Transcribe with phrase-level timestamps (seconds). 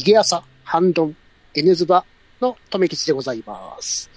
[0.00, 1.16] 逃げ朝、半ドン、
[1.54, 2.06] エネズバ
[2.40, 4.08] の留吉でございます。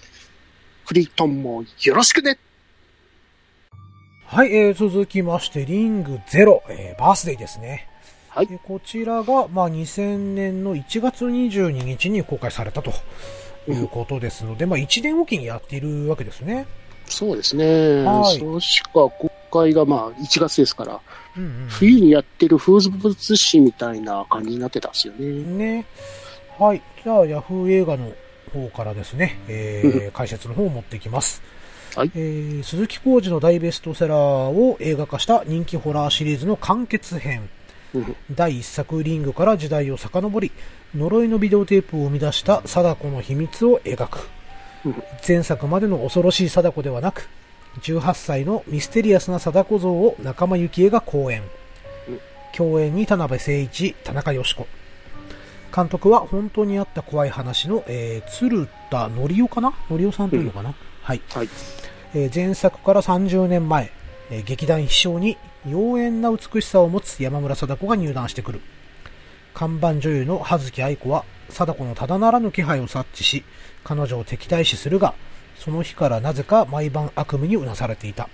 [0.86, 2.38] クリトンもよろしくね
[4.26, 7.90] はい、えー、続きまして、リングゼロ、えー、バースデーですね。
[8.30, 8.48] はい。
[8.48, 12.94] でこちらが、まあ、2000年の1月22日に公開されたと
[13.68, 16.66] いうことですので、まあ、1年おきにやっているわけですね。
[17.08, 18.04] そうですね。
[18.06, 19.10] はい確か
[19.54, 21.00] 公開がまあ1月ですから、
[21.38, 25.28] うんうん冬にやってる風物詩みたいな感じになってたんですよね。
[25.44, 25.86] ね。
[26.60, 26.82] はい。
[27.04, 28.12] じゃあ、ヤフー映画の
[28.54, 31.42] 方からですね、えー、解説の方を持ってきます。
[31.96, 34.18] はいえー、鈴木浩二の大ベストセラー
[34.50, 37.50] を映画化した人気ホラーシリーズの完結編。
[37.94, 40.52] うん第一作リングから時代を遡り、
[40.96, 44.30] 呪いのビデオテープを生み出した貞子の秘密を描く
[44.86, 45.04] うん。
[45.28, 47.30] 前作までの恐ろしい貞子ではなく、
[47.82, 51.42] 18歳のミステリアスな貞子像を仲間由紀恵が講演
[52.08, 52.20] うん。
[52.56, 54.68] 共演に田辺誠一、田中義子。
[55.76, 59.74] 監督は本当にあった怖い話の、えー、鶴田のりおかな？
[59.90, 61.22] のりおさんというのかな、はい。
[61.34, 61.50] はい。
[62.14, 63.92] えー前作から30年前、
[64.30, 68.62] えー劇団秘書に妖艶な美しさを持つ山村貞子が入団してくる。
[69.56, 73.44] 看板女優の葉月愛子は貞子のただならぬ気配を察知し、
[73.84, 75.16] 彼女を敵対視するが、
[75.64, 78.28] その日からなぜか毎晩悪夢にうなされていた。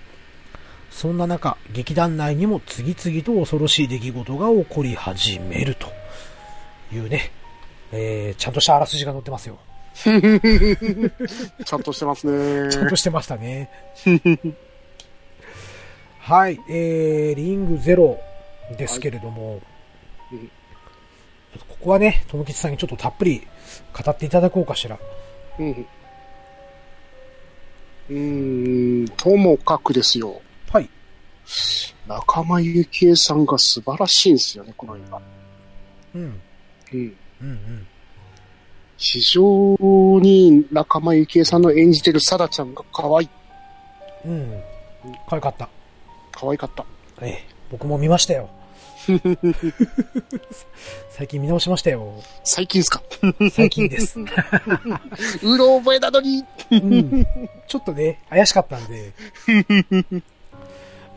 [0.90, 5.86] そんな中、劇団内にも次々と恐ろしい出来事が起こり始めると
[6.92, 7.30] いうね、
[7.92, 9.58] えー、ちゃんとしたあらすじが載ってますよ。
[9.94, 12.72] ちゃんとしてますね。
[12.72, 13.70] ちゃんとしてましたね。
[16.18, 18.18] はい、えー、リングゼロ
[18.76, 19.60] ですけれども、
[20.32, 20.50] うん
[21.68, 23.46] ここはね、友吉さんにちょっとたっぷり
[23.92, 24.98] 語っていただこうかしら。
[25.58, 25.86] うん。
[28.10, 30.40] うーん、ともかくですよ。
[30.68, 30.90] はい。
[32.08, 35.22] 仲間由紀恵さんが素晴らしいんですよね、この映画。
[36.16, 36.22] うん。
[36.22, 36.40] うん。
[36.92, 37.86] うんうん。
[38.96, 39.76] 非常
[40.20, 43.28] に仲間由紀恵さんの演じてるサラちゃんが可愛い。
[44.26, 44.60] うん。
[45.28, 45.68] 可愛かった。
[46.32, 46.84] 可愛かった。
[47.22, 48.50] ええ、僕も見ましたよ。
[51.10, 52.12] 最近見直しましたよ。
[52.44, 53.02] 最近ですか？
[53.52, 54.20] 最近です。
[54.20, 54.26] う
[55.56, 56.44] ろ覚えなのに。
[56.70, 57.26] うん。
[57.66, 59.12] ちょっとね、怪しかったんで。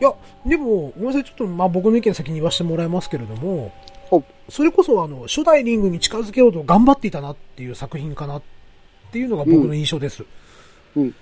[0.00, 0.12] や、
[0.46, 3.72] でも、ごめんなさい、ちょっと、まあ僕の意見先に言わせてもらいますけれども
[4.10, 8.42] お、それこそあの、初代リングに近づけようと頑張っていたなっていう作品かなっ
[9.12, 10.24] ていうのが僕の印象です。
[10.96, 11.02] うん。
[11.02, 11.14] うんうん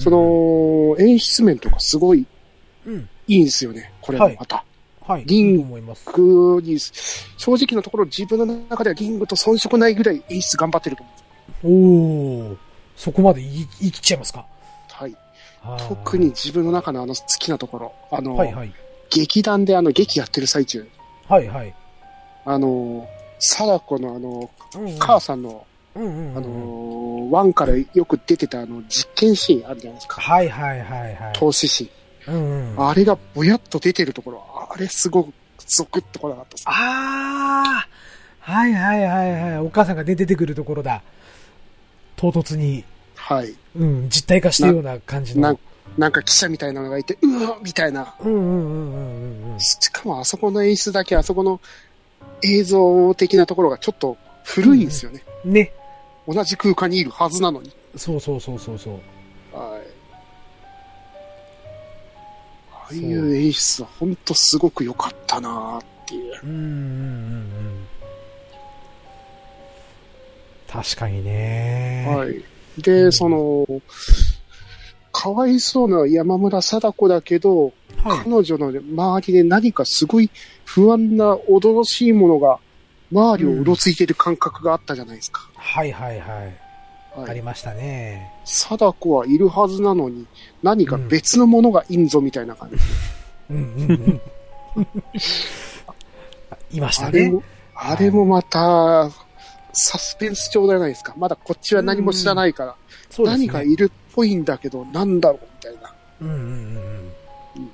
[0.00, 2.24] そ、の、演出面とかすごい
[2.86, 3.08] うん。
[3.26, 4.56] いいんですよね、これもまた。
[4.56, 4.64] はい。
[5.24, 6.02] リングいいと思います。
[6.06, 6.18] 僕
[6.62, 12.46] に、正直なところ自分の中ではリングと遜色ないぐらい演出頑張ってると思う。
[12.50, 12.56] おー、
[12.96, 14.44] そこまで言い言い切っちゃいますか？
[14.88, 15.16] はい。
[15.88, 16.26] 特に。
[16.26, 17.92] 自分の中のあの好きなところ。
[18.10, 18.72] あの、はいはい。
[19.10, 20.86] 劇団であの劇やってる最中。
[21.28, 21.74] はいはい。
[22.44, 30.20] あの、貞子のあの、うんうん母さんの、うんうんうんあの、ワンからよく出てたあの実験シーンあるじゃないですか。
[30.20, 31.32] はいはいはいはい。
[31.34, 31.90] 投資シ
[32.28, 32.88] うんうん。
[32.88, 35.32] あれがぼやっと出てるところ、あれすごく
[35.66, 36.64] ゾクッとこなかったです。
[36.66, 39.58] あーはいはいはいはい。
[39.58, 41.02] お母さんがね、出てくるところだ。
[42.16, 42.84] 唐突に、
[43.16, 43.54] はい。
[43.76, 45.52] うん、実体化したような感じの。
[45.52, 45.58] な
[45.98, 48.14] なんか記者みたいなのがいて、うわみたいな。
[48.20, 51.60] うんうんうんうんうんしかもあそこの演出だけ、あそこの
[52.42, 55.24] 映像的なところがちょっと古いんですよね。
[55.44, 55.52] うん。
[55.52, 55.72] ね。
[56.28, 57.72] 同じ空間にいるはずなのに。
[57.96, 59.00] そうそうそうそうそう。
[62.88, 66.40] ああいう演出は本当すごく良かったなっていう。
[66.44, 66.64] うんうんうんう
[67.42, 67.86] ん。
[70.68, 72.06] 確かにね。
[72.08, 72.44] はい。
[72.80, 73.66] で、その、
[75.10, 77.72] かわいそうな山村貞子だけど、
[78.04, 78.18] はい。
[78.24, 80.30] 彼女の周りで何かすごい
[80.64, 82.60] 不安な驚々しいものが
[83.10, 85.48] 周りをうろついてる感覚があったじゃないですか。
[85.56, 86.36] はいはいはい。
[86.36, 86.65] はい。
[87.24, 88.32] ありましたね。
[88.44, 90.26] 貞子はいるはずなのに、
[90.62, 92.76] 何か別のものがいんぞみたいな感じ。
[93.50, 94.20] うんうん
[94.76, 94.86] うん。
[96.70, 97.08] いましたね。
[97.08, 97.42] あれも、
[97.74, 99.10] あれもまた、
[99.72, 101.14] サスペンス調じゃないですか。
[101.16, 102.76] まだこっちは何も知らないから、
[103.10, 103.46] そうですね。
[103.46, 105.94] 何かいるっぽいんだけど、なんだろうみたいな。
[106.22, 107.70] うんうんうんうん。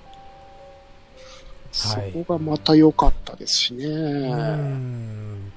[1.72, 3.84] そはいこがまた良かったですしね。
[3.86, 5.52] うーん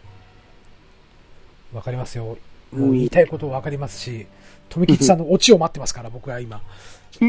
[1.73, 2.37] わかりますよ。
[2.71, 4.27] もう言いたいことわかりますし、
[4.69, 6.61] 富吉さんのオチを待ってますから、僕は今。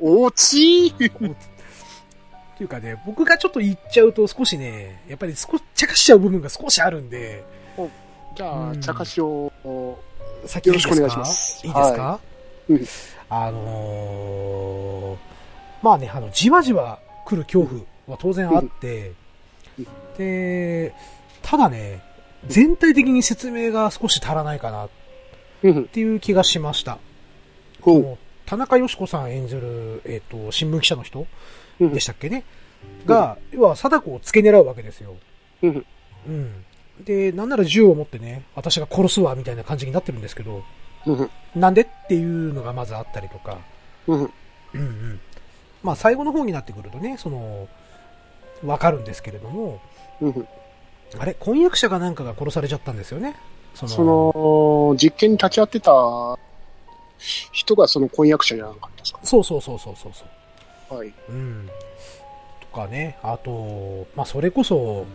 [0.00, 0.96] おちーっ
[2.56, 7.42] ていうかね、僕がちょっと言っちゃうと少しね、やっぱり少し、茶化しちゃう部分が少しあるんで、
[8.36, 8.80] じゃあ、うん。
[8.80, 9.50] 茶化しを、
[10.46, 11.66] 先よろしくお願いします。
[11.66, 12.20] いいですか、は
[12.68, 12.86] うん。
[13.30, 15.34] あのー
[15.84, 19.12] まあね、あの、じわじわ来る恐怖は当然あって、
[19.78, 19.86] うん。
[20.16, 20.94] で、
[21.42, 22.00] ただね、
[22.48, 24.90] 全体的に説明が少し足らないかなっ
[25.62, 25.88] うん。
[25.88, 26.98] ていう気がしました。
[27.80, 28.02] ほう。
[28.02, 31.26] もう田中よし子さん演じる、えっ、と、新聞記者の人
[31.80, 32.44] うんでしたっけね？
[33.06, 35.16] が、要は貞子を付け狙うわけですよ。
[35.62, 35.86] うん。
[36.26, 36.64] うん。
[37.04, 40.62] で、なんなら銃を持ってね、私が殺すわ、みたいな感じになってるんですけど、
[41.06, 41.30] うん。
[41.54, 43.58] なんでっていうのがまずあったりとか、
[44.06, 44.18] うん。
[44.20, 44.30] うん
[44.74, 45.20] うん。
[45.82, 47.68] まあ最後の方になってくるとね、その、
[48.64, 49.80] わかるんですけれども、
[50.20, 50.48] うん。
[51.18, 53.36] あれ婚約者がなんかが殺されちゃったんですよね？
[53.74, 55.92] その、その、実験に立ち会ってた
[57.52, 59.20] 人がその婚約者じゃなかったですか？
[59.22, 60.12] そうそうそうそうそう
[60.88, 60.98] そう。
[60.98, 61.12] はい。
[61.28, 61.68] うん。
[62.60, 65.06] とかね、あと、まあそれこそ、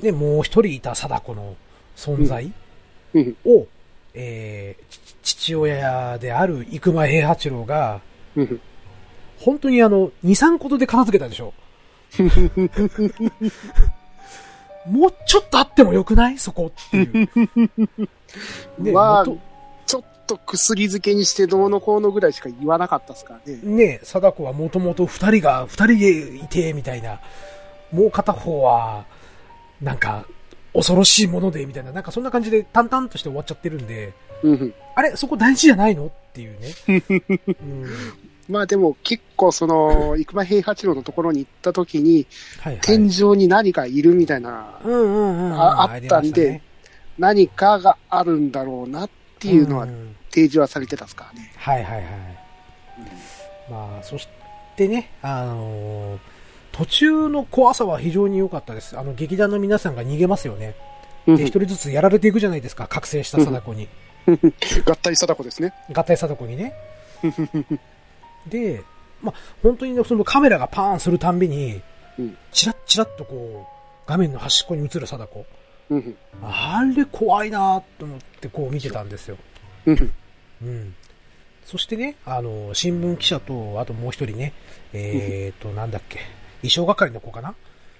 [0.00, 1.56] ね、もう一人いた貞子の
[1.96, 2.52] 存在
[3.14, 3.36] うん。
[3.44, 3.66] を、
[4.14, 4.84] えー
[5.24, 8.00] ち父親である生間平八郎が、
[8.36, 8.60] うん。
[9.40, 11.54] 本当にあの、2、3ことで片付けたでしょ？
[14.86, 16.38] もうちょっとあってもよくない？
[16.38, 17.28] そこっていう。
[18.82, 19.38] ねまあ元、
[19.86, 23.60] ちょっと薬漬けにしてどうのこうのぐらいしか言わなかったですからね。
[23.62, 27.20] ね貞子はもともと二人が、二人でいて、みたいな。
[27.92, 29.04] もう片方は、
[29.80, 30.26] なんか、
[30.72, 31.92] 恐ろしいもので、みたいな。
[31.92, 34.74] なんかそんな感じで淡々として終わっちゃってるんで、うん。
[34.96, 36.06] あれそこ大事じゃないの？
[36.06, 36.74] っていうね。
[37.48, 37.86] うん、
[38.48, 42.26] まあでも結構その、 生間平八郎のところに行った時に、
[42.60, 42.80] はいはい。
[42.82, 45.60] 天井に何かいるみたいな、うんうんうんうん。
[45.60, 46.62] ああったんでりまし
[47.18, 49.86] 何かがあるんだろうなっていうのは
[50.30, 51.52] 提示はされてたんですからね。
[51.56, 52.04] はいはいはい。
[53.70, 54.28] まあ、そし
[54.76, 56.18] てね、あのー
[56.74, 58.98] 途中の怖さは非常に良かったです。
[58.98, 60.74] あの、劇団の皆さんが逃げますよね。
[61.26, 63.88] うんで、一人ずつやられていくじゃないですか、覚醒した貞子に。
[64.84, 65.72] 合体貞子ですね。
[65.92, 66.74] 合体貞子にね。
[68.48, 68.82] で、
[69.22, 71.82] まあ、本当にねそのカメラがパーンするたんびに
[72.16, 75.44] うん、チラッチラッとこう、画面の端っこに映る貞子。
[75.90, 76.16] うん。
[76.44, 79.36] あれ怖いなと思ってこう見てたんですよ。
[79.86, 80.12] うん。
[80.62, 80.94] うん。
[81.64, 84.52] そしてね、あの、新聞記者と、あともう一人ね、
[84.92, 86.20] えーと、なんだっけ、
[86.62, 87.56] 衣装係の子かな？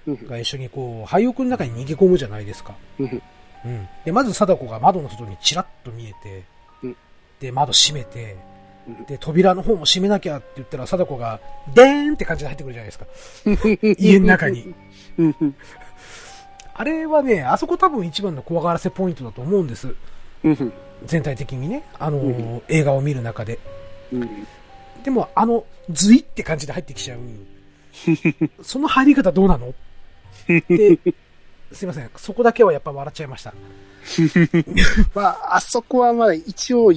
[0.07, 0.27] うん。
[0.27, 2.73] が一緒にこう、廃屋の中に逃げ込むじゃないですか。
[2.97, 3.21] うん。
[3.65, 3.89] うん。
[4.05, 6.45] で、まず貞子が窓の外にチラッと見えて、
[6.83, 6.95] うん
[7.41, 8.39] で、窓閉めてうん、
[9.07, 11.39] で、扉の方も閉めなきゃって言ったら、貞子が、
[11.73, 13.05] でーんって感じで入ってくるじゃないですか。
[13.97, 14.73] 家の中に。
[15.17, 15.55] うん。
[16.73, 19.95] あれはね、あそこ多分一番の怖がらせポイントだと思うんです。
[20.43, 20.73] うん。
[21.05, 21.83] 全体的にね。
[21.97, 23.59] あの、うん映画を見る中で。
[24.11, 24.47] うん。
[25.03, 27.19] でも、あの、ズイって感じで入ってきちゃう。
[28.61, 29.69] その入り方どうなの？
[29.69, 29.73] っ
[30.61, 30.99] て、
[31.71, 32.09] すいません。
[32.17, 33.53] そこだけはやっぱ笑っちゃいました。
[35.15, 36.91] まあ、あそこはまあ一応、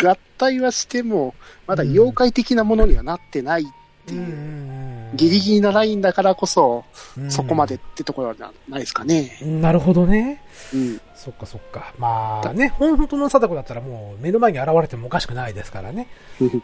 [0.00, 1.34] 合体はしても、
[1.66, 3.66] まだ妖怪的なものにはなってないっ
[4.06, 6.84] ていう、ギリギリなラインだからこそ、
[7.28, 8.34] そこまでってところは
[8.68, 9.38] ないですかね。
[9.42, 9.60] うん。
[9.60, 10.42] なるほどね。
[10.72, 11.00] うん。
[11.14, 11.92] そっかそっか。
[11.98, 16.06] まあね、本当の貞子だったらもう目の前に現れてもおかしくないですからね。
[16.40, 16.62] うん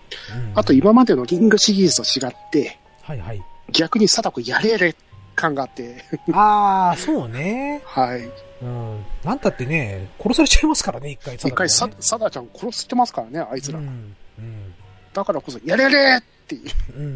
[0.55, 3.43] あと今までのリングシリーズと違って、はいはい。
[3.73, 4.95] 逆に貞子やれやれ
[5.35, 7.83] 感があって、ああ、そうね。
[7.85, 8.29] はい。
[8.63, 9.05] うん。
[9.25, 13.79] なんたってね、殺されちゃいますからね、一回一回さ貞子がね、貞ちゃん殺してますからね、あいつら。
[13.79, 14.17] うん。
[14.39, 14.75] うん。
[15.13, 16.63] だからこそ、やれやれっていう、
[16.97, 17.13] うんうんう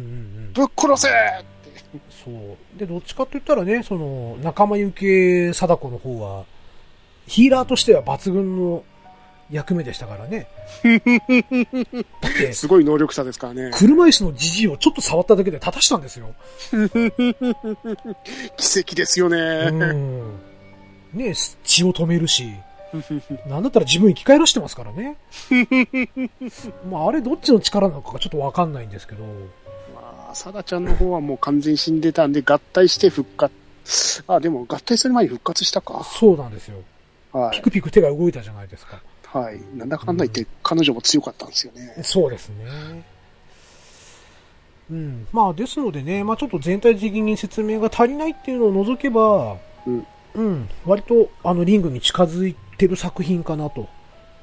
[0.49, 0.53] ん。
[0.53, 1.99] ぶっ殺せって。
[2.23, 2.79] そう。
[2.79, 6.45] で、どっちかって言ったらね、その、仲間由紀貞子の方は、
[7.27, 8.83] ヒーラーとしては抜群の
[9.51, 10.47] 役目でしたからね。
[12.21, 13.71] だって、すごい能力者ですからね。
[13.73, 16.33] 車椅子のじじいをちょっと触っただけで立たしたんですよ。
[18.57, 19.37] 奇跡ですよね。
[19.37, 20.39] うん。
[21.13, 22.53] ね血を止めるし、
[23.47, 25.17] なんだったら自分生き返らしてますからね。
[26.89, 29.23] まあ、あれどっちの力なのかがちょっとわかんないんですけど。
[29.95, 33.53] まあ、サダちゃんの方はもう完全に死んでたんで、合体して復活。
[34.27, 36.03] あ、でも合体する前に復活したか。
[36.03, 36.77] そうなんですよ。
[37.31, 37.55] はい。
[37.55, 39.01] ピクピク手が動いたじゃないですか。
[39.25, 39.61] はい。
[39.75, 41.95] なんだかんだ言って、彼女も強かったんですよね。
[42.03, 42.55] そうですね。
[44.91, 45.27] うん。
[45.31, 49.55] まあ、ですのでね、まあちょっと全体的に説明が足りないっていうのを除けば、
[49.87, 50.05] うん。
[50.35, 53.87] うん、割と、あの、リングに近づいてる作品かなと。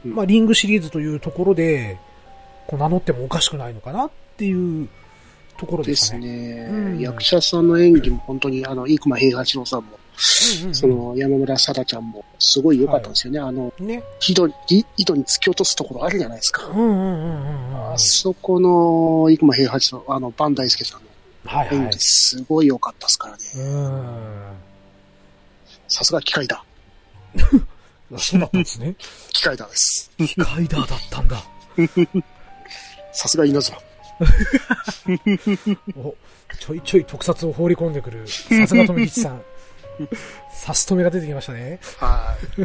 [0.04, 1.98] うんまあ、リングシリーズというところで、
[2.66, 4.88] こう名乗ってもおかしくないのかなっていう
[5.56, 6.20] ところでですすね。
[6.20, 6.68] ね。
[6.70, 13.38] うん役者さんの演技も本当に、あの、生間平八郎さんも、うんうんうんその、山村貞ちゃんも、すごい良かったんですよね。
[13.38, 14.02] あの、ね。
[14.28, 14.54] 井戸に、
[14.96, 16.66] 井戸に突き落とすところあるじゃないですか。
[16.66, 17.92] うんうんうんうんうん。
[17.92, 21.08] あそこの、生間平八郎、あの、バン大輔さんの
[21.44, 21.98] はいはい演技、。
[21.98, 23.42] すごい良かったですからね。
[23.56, 24.67] うん。
[25.88, 26.64] さすが機械だ。
[28.16, 28.94] そうだったんですね。
[29.32, 30.10] 機械だです。
[30.18, 31.42] 機械だだったんだ。
[33.12, 33.78] さすが稲妻。
[35.96, 36.14] お
[36.58, 39.42] ちょいちょい特撮を放り込んでくる、さすが富吉さん。
[40.52, 41.80] 差し止めが出てきましたね。
[41.98, 42.62] はい。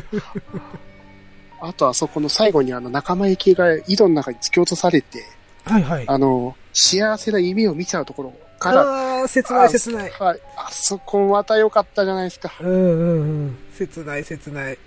[1.62, 5.24] あとあそこの最後にあの仲間行きが井戸の中に突き落とされて、
[5.66, 6.04] はいはい。
[6.08, 8.84] あの、幸せな夢を見ちゃうところから、
[9.24, 10.12] ああ、切ない切ない。
[10.12, 10.40] はい。
[10.58, 12.54] あそこまた良かったじゃないですか。
[12.60, 13.58] うんうんうん。
[13.74, 14.78] 切ない切ない。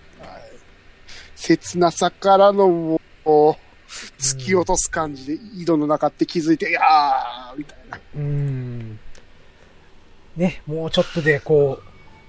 [1.35, 3.28] 切なさからのもう、
[4.19, 8.00] 突き落とす感じで井戸の中って気づいて、いやーみたいな。
[8.16, 8.99] うん。
[10.37, 11.83] ね、もうちょっとでこう、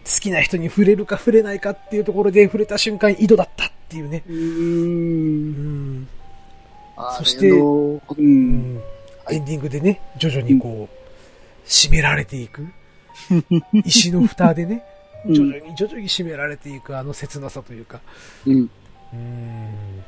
[0.09, 4.23] 好きな人に触れるか触れないかっていうところで触れた瞬間井戸だったっていうね。
[4.27, 4.35] うー。
[4.35, 4.39] う
[6.03, 6.07] ん
[7.17, 8.01] そしてう。
[8.17, 8.81] うんん。
[9.25, 10.96] はいエンディングでね、徐々にこう、
[11.67, 12.67] 締められていく。
[13.85, 14.83] 石の蓋でね、
[15.25, 17.99] うん徐々に徐々に締められていくあの切なさというか。
[18.45, 18.69] うん。
[19.13, 20.03] うん。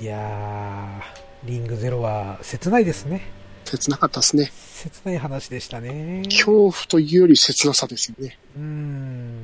[0.00, 3.22] いやー、リングゼロは切ないですね。
[3.64, 4.50] 切なかったですね。
[4.52, 6.22] 切ない話でしたね。
[6.26, 8.38] 恐怖というより切なさですよね。
[8.56, 9.42] うーん。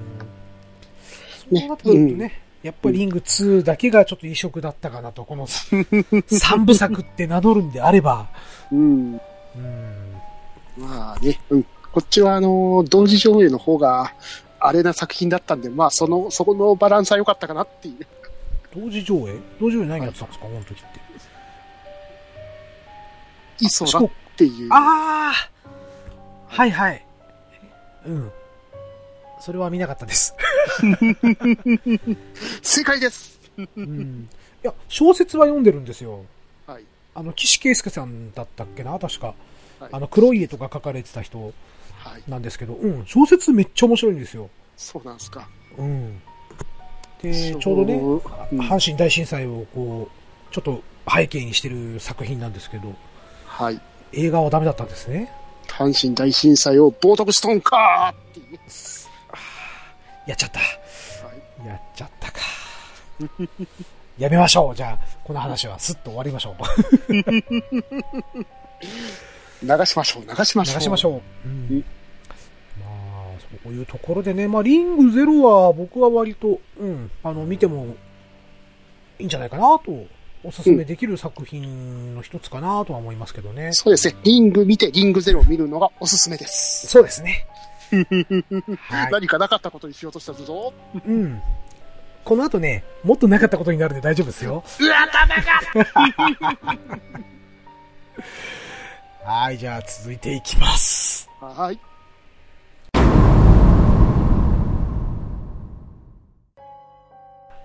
[1.39, 8.29] そうねなってくるとね、やっぱりリング2だけがちょっと異色だったかなと、この 3部作って名乗るんであれば。
[8.73, 9.21] うん。
[9.57, 9.98] うん。
[10.79, 11.63] まあね、うん。
[11.93, 14.15] こっちはあの、同時上映の方が、
[14.61, 18.07] あれな作品だったんで、まあその、そこのバランスは良かったかなっていう。
[18.75, 19.39] 同時上映？
[19.61, 20.85] 同時上映何やってたんですか、この時って。
[23.61, 24.69] イソラっていう。
[24.71, 25.51] ああ
[26.49, 27.05] はいはい。
[28.07, 28.31] うん。
[29.41, 30.35] それは見なかった です。
[32.63, 33.39] 正解です
[33.77, 34.29] うん。
[34.63, 36.25] いや、小説は読んでるんですよ。
[36.67, 36.85] はい。
[37.15, 38.99] あの、岸圭介さんだったっけな？
[38.99, 39.35] 確か。
[39.81, 41.53] はいあの、黒い絵とか書かれてた人
[41.99, 42.23] はい。
[42.29, 44.49] なんですけど、うん、小説めっちゃ面白いんですよ。
[44.77, 45.49] そうなんですか。
[45.77, 46.21] うん。
[47.23, 48.19] で、ちょうどね、うん
[48.61, 50.09] 阪神大震災をこ
[50.51, 50.83] う、ちょっと
[51.13, 52.95] 背景にしてる作品なんですけど、
[53.47, 53.81] はい。
[54.13, 55.33] 映画はダメだったんですね。
[55.67, 58.59] 阪神大震災を冒涜しとんかーっていう。
[60.27, 60.61] やっちゃった。
[60.61, 60.65] は
[61.65, 61.67] い。
[61.67, 62.39] やっちゃったか。
[64.19, 64.75] やめましょう。
[64.75, 66.55] じゃあ、この話はスッと終わりましょう。
[69.63, 70.75] 流しましょう、流しましょう。
[70.77, 71.13] 流しましょう。
[71.13, 71.85] ううんん。
[72.81, 77.97] まあ、そういうところでね、まあ、リングゼロは僕は割と、うん、あの、見ても
[79.19, 80.07] いいんじゃないかなと、
[80.45, 83.73] おすすめできる作品の一つかなとは思いますけどね。
[83.73, 84.15] そうですね。
[84.23, 86.87] リング見て、リングゼロを見るのがおすすめです。
[86.87, 87.47] そうですね。
[88.79, 89.13] はい。
[89.13, 90.73] 何かなかったことにしようとしたぞ。
[91.07, 91.41] うん。
[92.25, 94.63] この後ね、もっとなかったことになるんで大丈夫ですよ。
[94.81, 95.43] うわ、頭が
[99.31, 101.29] はい、じゃあ続いていきます。
[101.39, 101.79] はい。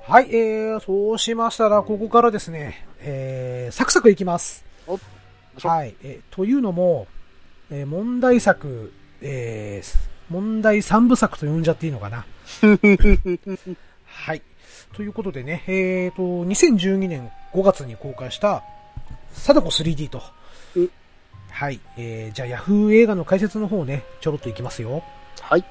[0.02, 4.66] はい、えー、そうしましたら、ここからですね、えー、サクサクいきます。
[4.88, 5.00] お
[5.66, 7.08] はい、えーというのも、
[7.72, 8.92] えー問題作、
[9.22, 9.98] えー、
[10.30, 12.26] 問題三部作と呼んじゃっていいのかな。
[14.04, 14.42] はい。
[14.92, 18.66] ということでね、えーと、2012年5月に公開した、
[19.32, 20.22] 貞子 3D と
[20.76, 20.92] うん。
[21.54, 21.80] はい。
[21.98, 25.04] えー、じゃあ、ヤフー映画の解説の方ね、ちょろっといきますよ。
[25.40, 25.64] はい。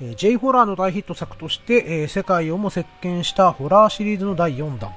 [0.00, 4.92] えー J ホラーの大ヒット作として、えー世界をも席巻したホラーシリーズの第4弾、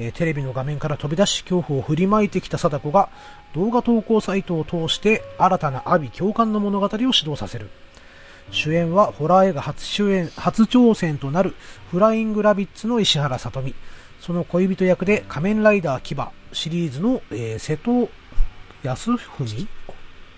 [0.00, 3.08] えーテレビの画面から飛び出し恐怖を振りまいてきた貞子が
[3.54, 7.70] 動画投稿サイトを通して新たな阿鼻共感の物語を始動させる
[8.50, 11.54] 主演はホラー映画初主演初挑戦となる
[11.90, 13.74] フライングラビッツの石原さとみ
[14.20, 16.16] その恋人役で仮面ライダー牙
[16.52, 18.08] シリーズの、えー瀬戸
[18.84, 19.68] 康文？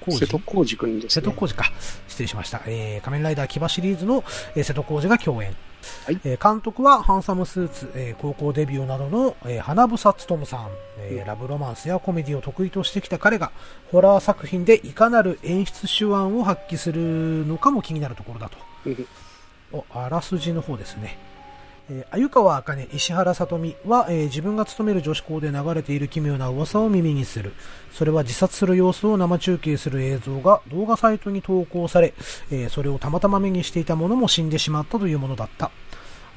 [0.08, 1.22] 瀬戸康史くんですね。
[1.22, 1.64] 瀬戸康史か。
[2.06, 2.62] 失礼しました。
[2.66, 4.24] えー、仮面ライダー騎シリーズの、
[4.54, 5.54] えー瀬戸康史が共演。
[6.04, 9.96] はいえー監督はハンサムスーツ、えー高校デビューなどの、えー花房
[10.28, 10.68] 勉さん、
[11.00, 13.50] えーラブロマンスやコメディを得意としてきた彼が、
[13.90, 18.58] ホラー作品でいかなる演出手腕を発揮するのかも気になるところだと。
[19.92, 21.18] あらすじの方ですね。
[21.88, 27.52] え、鮎川茜、石原さとみは、えー自分が勤める女子校で流れている奇妙な噂を耳にする。
[27.92, 32.12] それは自殺する様子を生中継する映像が動画サイトに投稿され、
[32.50, 35.70] えーそれをたまたま目にしていた者も死んでしまったというものだった。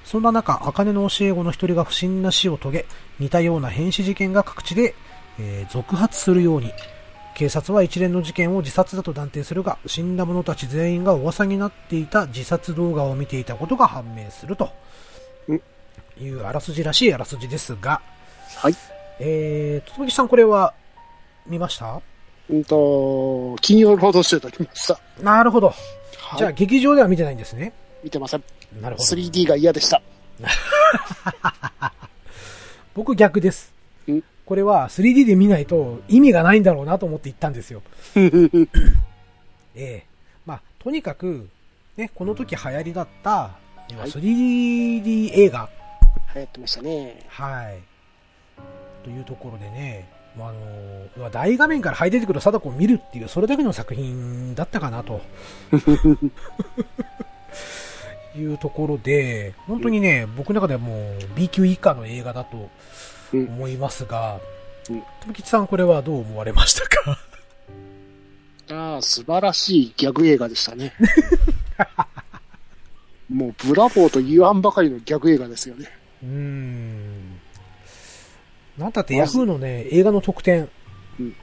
[0.06, 2.86] そんな中、茜の教え子の一人が不審な死を遂げ、
[3.20, 4.94] 似たような変死事件が各地で、
[5.39, 6.72] えー続発するように。
[7.34, 14.72] 警察は一連の事件を自殺だと断定するが、死んだ者たち全員が噂になっていた自殺動画を見ていたことが判明すると
[16.20, 18.02] いうあらすじらしいあらすじですが、
[18.58, 18.76] はい。
[19.20, 20.74] えー、つむぎさんこれは
[21.48, 22.02] 見ました？
[22.50, 25.00] うんと、金曜ロードショーときました。
[25.22, 25.68] なるほど。
[25.68, 25.76] は
[26.36, 26.38] い。
[26.38, 27.74] じゃあ劇場では見てないんですね。
[28.04, 28.44] 見てません。
[28.82, 29.16] なるほど。
[29.16, 30.02] 3D が嫌でした。
[32.96, 33.72] 僕逆です
[34.08, 34.22] ん。
[34.46, 37.82] これは 3D で見ないと意味がないんだろうなと思って行ったんですよ。
[39.76, 40.06] ええ
[40.46, 41.48] まあ、とにかく、
[41.96, 43.52] ね、この時流行りだった、
[43.92, 45.70] 要ははい 3D 映画、
[46.36, 47.26] 流行ってましたね。
[47.28, 47.80] はい。
[49.04, 55.22] というところでね、まあ、あの、大画面から這い出てくる貞子を見るっていう、それだけの作品だったかなと。
[58.38, 62.70] いうところで、本当にね、僕の中ではもう B 級以下の映画だと
[63.34, 63.46] うん。
[63.48, 64.40] 思いますが、
[64.90, 67.20] うん富吉さんこれはどう思われましたか？
[68.72, 70.94] ああ、素晴らしいギャグ映画でしたね。
[73.30, 75.90] もう、ブラボーと言わんばかりのギャグ映画ですよね。
[76.24, 77.40] うーん。
[78.78, 80.70] なんたってヤフーのね、映画の得点、
[81.20, 81.36] うん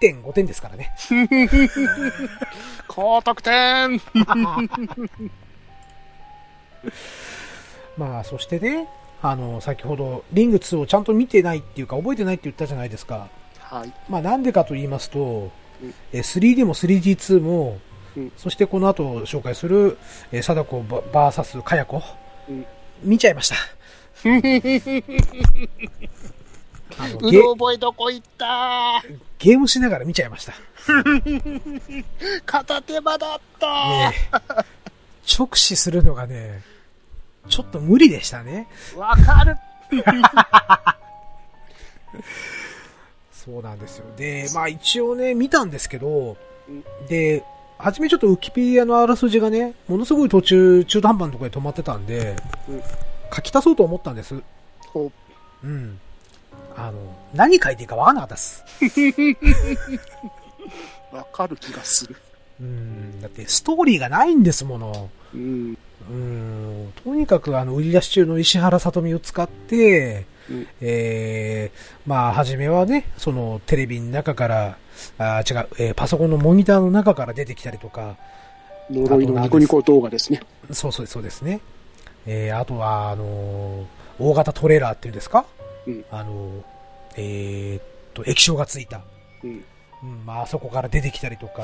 [0.00, 0.94] 1.5点ですからね。
[2.86, 4.00] 高得点
[7.98, 8.86] まあ、そしてね、
[9.22, 13.28] あの、先ほど、リング2をちゃんと見てないっていうか、覚えてないって言ったじゃないですか。
[13.58, 13.92] はい。
[14.08, 15.50] まあ、なんでかと言いますと
[15.82, 17.78] うん、え 3D も 3D2 も、
[18.16, 19.98] うんそしてこの後紹介する、
[20.32, 22.02] えー、貞子バ VS かや子、
[22.48, 22.64] うん
[23.02, 23.56] 見ちゃいました。
[24.26, 24.40] う
[27.30, 29.02] ゲろ覚えどこ行った？
[29.38, 30.54] ゲームしながら見ちゃいました。
[32.46, 34.36] 片手間だった、ねえ
[35.38, 36.62] 直視するのがね、
[37.48, 38.68] ちょっと無理でしたね。
[38.96, 39.56] わかる
[43.32, 44.06] そうなんですよ。
[44.16, 46.36] で、まあ一応ね、見たんですけど
[46.68, 47.44] うん、で、
[47.78, 52.36] はじめちょっとウィキペディアのあらすじがね、ものすごい途中、中途半端のところで止まってたんで、
[52.68, 52.82] うん
[53.34, 54.42] 書き足そうと思ったんです。
[54.92, 55.10] ほ
[55.64, 55.98] うん。
[56.76, 56.98] あの、
[57.34, 58.64] 何書いていいかわかんなかったです。
[61.12, 62.16] わかる気がする。
[62.60, 63.20] うん。
[63.20, 65.10] だってストーリーがないんですもの。
[65.34, 65.78] うん。
[66.10, 66.92] うん。
[67.04, 74.78] とにかくあの、売り出し中の石原さとみを使って、うんえー、まあ、はじめはね、その、テレビの中から、
[75.18, 78.16] あー違う、えーパソコンのモニターの中から出てきたりとか、
[78.90, 80.40] 呪いのニコニコ動画ですね。
[80.72, 81.60] そうそうそうですね。
[82.26, 83.84] えー、あとは、あのー
[84.18, 85.44] 大型トレーラーっていうんですか？
[85.86, 86.62] うんあのー
[87.18, 87.82] えーっ
[88.14, 89.02] と、液晶がついた。
[89.44, 89.64] うん。
[90.02, 91.62] うん、まあ、あそこから出てきたりとか、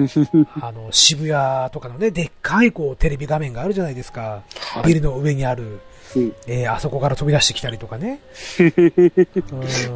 [0.60, 4.42] あの、渋谷とかのね、でっかいこう、テレビ画面があるじゃないですか。
[4.58, 5.80] はいビルの上にある。
[6.16, 6.34] うん。
[6.46, 8.20] えーあそこから飛び出してきたりとかね。
[8.58, 8.70] うん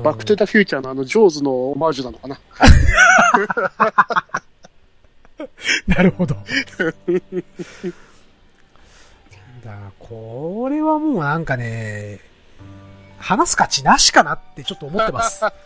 [0.02, 2.38] バックトゥザフューチャーのあの、ジョーズのオマージュなのかな。
[5.96, 6.36] なるほど。
[9.98, 12.20] これはもうなんかね、
[13.18, 15.44] 話す価値なしかなってちょっと思ってます。
[15.44, 15.52] あ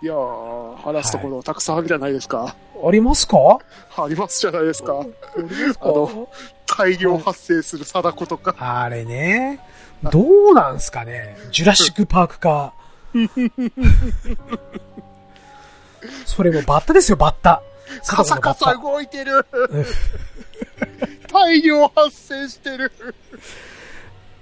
[0.00, 2.54] いやー、話すところたくさんあるじゃないですか。
[2.92, 3.58] りますか？
[3.96, 4.92] ありますじゃないですか。
[5.00, 6.28] あの
[6.66, 8.54] 大量発生する貞子とか。
[8.58, 9.58] あれね、
[10.12, 10.20] ど
[10.50, 11.36] うなんすかね？
[11.50, 12.74] ジュラシックパークか。
[16.26, 17.62] それもバッタですよ、バッタ。
[18.06, 19.44] カサカサ動いてる。
[21.30, 22.90] 大量発生してる。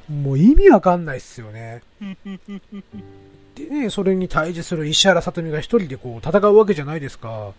[0.07, 1.83] タもう意味わかんないっすよね。
[3.57, 7.53] でね、それに対峙する石原さとみが一人でこう戦うわけじゃないですか。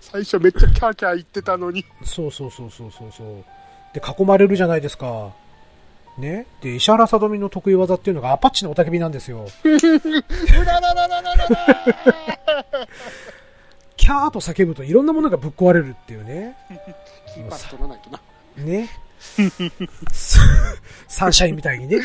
[0.00, 1.84] 最初めっちゃキャーキャー言ってたのに。
[2.04, 3.44] そうそうそうそうそうそう。
[3.94, 5.32] で、囲まれるじゃないですか。
[6.18, 6.46] ね？
[6.60, 9.46] で、石原さとみの得意技っていうのがアパッチのおたけびなんですよ。
[9.64, 9.68] う
[10.64, 12.88] ららららららら
[13.96, 16.56] キャーと叫ぶといろんなものがぶっ壊れるっていうね。
[17.34, 18.20] キーパー取らないとな。
[18.60, 18.90] ね。
[21.08, 21.98] サンシャインみたいにね。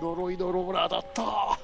[0.00, 1.58] 呪いのローラーだった。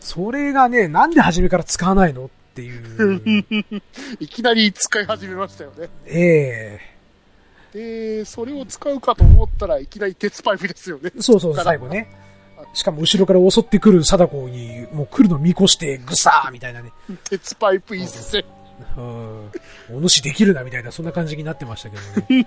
[0.00, 3.42] それがね、なんで初めから使わないのっていう。
[4.20, 5.88] いきなり使い始めましたよね。
[6.06, 6.80] え
[7.72, 11.10] で、それを使うかと思ったらいきなり鉄パイプですよね。
[11.16, 12.08] えそうそう、最後ね。
[12.72, 16.92] しかも後ろから襲ってくる貞子に、もう来るの見越して、ぐさーみたいなね。
[17.28, 18.44] 鉄パイプ一戦。
[18.96, 19.50] うん。
[19.96, 22.02] お主できるな、みたいな、そんな感じになってましたけど
[22.34, 22.46] ね。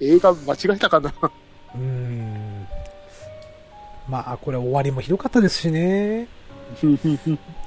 [0.00, 1.10] 映画間違えたかな？
[1.10, 2.66] うーん。
[4.08, 6.28] まあ、これ終わりもひどかったですしね。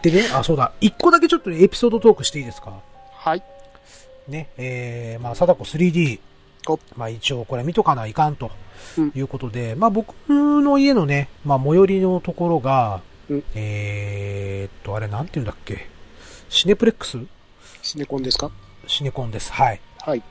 [0.01, 0.71] でね、あ、そうだ。
[0.81, 2.79] 一個だけちょっとエピソードトークしていいですか？
[3.11, 3.43] はい。
[4.27, 6.19] ね、えー、まあ、貞子 3D。
[6.69, 8.51] おまあ、一応これ見とかないかんと
[8.97, 15.87] うんいうことで、まあ、僕の家のね、まあ、最寄りのところが、うんえーっと、あれなんて言うんだっけ？
[16.49, 17.17] シネプレックス？
[17.81, 18.51] シネコンですか？
[18.87, 19.51] シネコンです。
[19.51, 19.81] はい。
[19.99, 20.23] はい。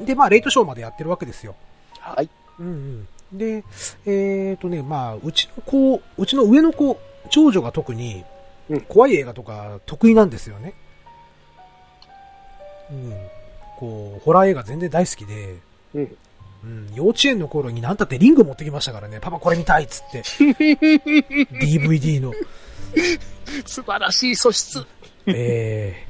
[0.00, 1.54] で、まあ、レイトショーまでやってるわけですよ。
[1.98, 2.28] はい。
[2.58, 3.38] うんうん。
[3.38, 3.64] で、
[4.06, 6.98] えーとね、まあ、うちの子、うちの上の子、
[7.30, 8.24] 長女が特に
[8.68, 10.74] うん、怖い映画とか得意なんですよね。
[12.88, 13.12] うん。
[13.78, 15.56] こう、ホラー映画全然大好きで、
[15.94, 16.16] うん。
[16.62, 20.22] うん、幼稚園の頃になんたってリング持ってきましたからね、パパこれ見たいっつって。
[21.50, 22.32] DVD の。
[23.66, 24.86] 素晴らしい素質。
[25.26, 26.06] え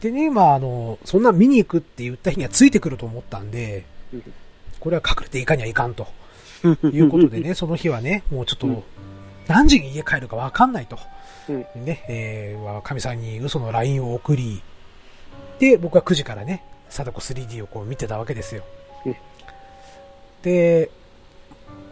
[0.00, 3.84] でね、まああの、そんな見に行くって言った日にはついてくると思ったんで、
[4.80, 6.06] これは隠れていかにはいかんと。
[6.64, 8.84] いうことでね、 その日はね、もうちょっと、
[9.48, 10.98] 何時に家帰るかわかんないと。
[11.48, 14.62] うんね、えー、かみさんに嘘の LINE を送り、
[15.58, 18.64] で、僕は9時からね、貞子 3D をこう見てたわけですよ。
[19.04, 19.16] うん
[20.42, 20.90] で、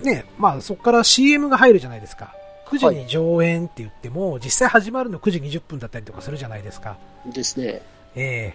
[0.02, 2.34] ね、まあそこから CM が入るじゃないですか。
[2.76, 6.96] 9時に上演って言っても、実際始まるの9時20分だったりとかするじゃないですか。
[7.26, 7.82] ですね。
[8.14, 8.54] え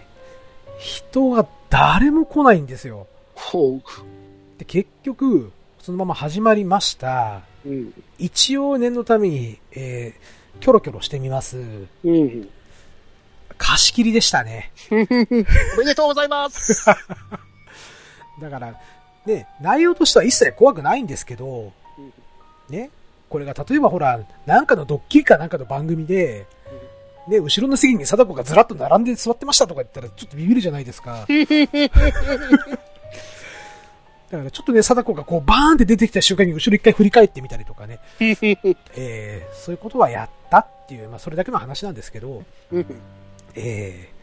[0.78, 3.06] 人が誰も来ないんですよ。
[3.34, 3.82] ほう。
[4.58, 5.50] で、結局、
[5.80, 7.42] そのまま始まりました。
[7.66, 7.92] うん。
[8.18, 11.58] 一応念のために、えーキョロキョロしてみます。
[12.04, 12.48] うん。
[13.56, 14.72] 貸し切りでしたね。
[14.90, 16.86] おめでとうございます。
[18.40, 18.74] だから、
[19.26, 21.72] ね、内容としては一切怖くないんですけど、
[22.68, 22.90] ね、
[23.28, 26.46] これが例えばほら、なんかのドッキリかなんかの番組で、
[27.28, 31.26] ね、後ろの席に貞子がずらっと並んで座ってましたとか言ったらちょっとビビるじゃないですか。
[34.30, 42.42] だからちょっとね、貞子がこうバーンって出てきた瞬間に後ろ一回振り返ってみたりとかね、えーそういうことはやったっていう、まあそれだけの話なんですけど、
[43.54, 44.18] えー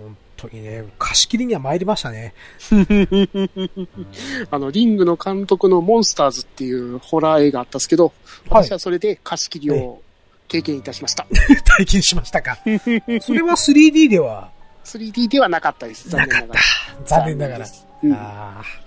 [0.00, 0.16] 本
[0.50, 2.34] 当にね、貸し切りには参りましたね。
[4.50, 8.06] あの、リングの監督のモンスターズっていうホラー映画あったんですけど、
[8.48, 10.02] はい私はそれで貸し切りを
[10.48, 11.26] 経験いたしました。
[11.64, 12.58] 体験しましたか。
[13.20, 14.50] それは 3D では
[14.84, 16.08] ？3D ではなかったです。
[16.10, 16.60] 残念ながら。。
[17.06, 17.66] 残念ながら。
[18.02, 18.84] うんあー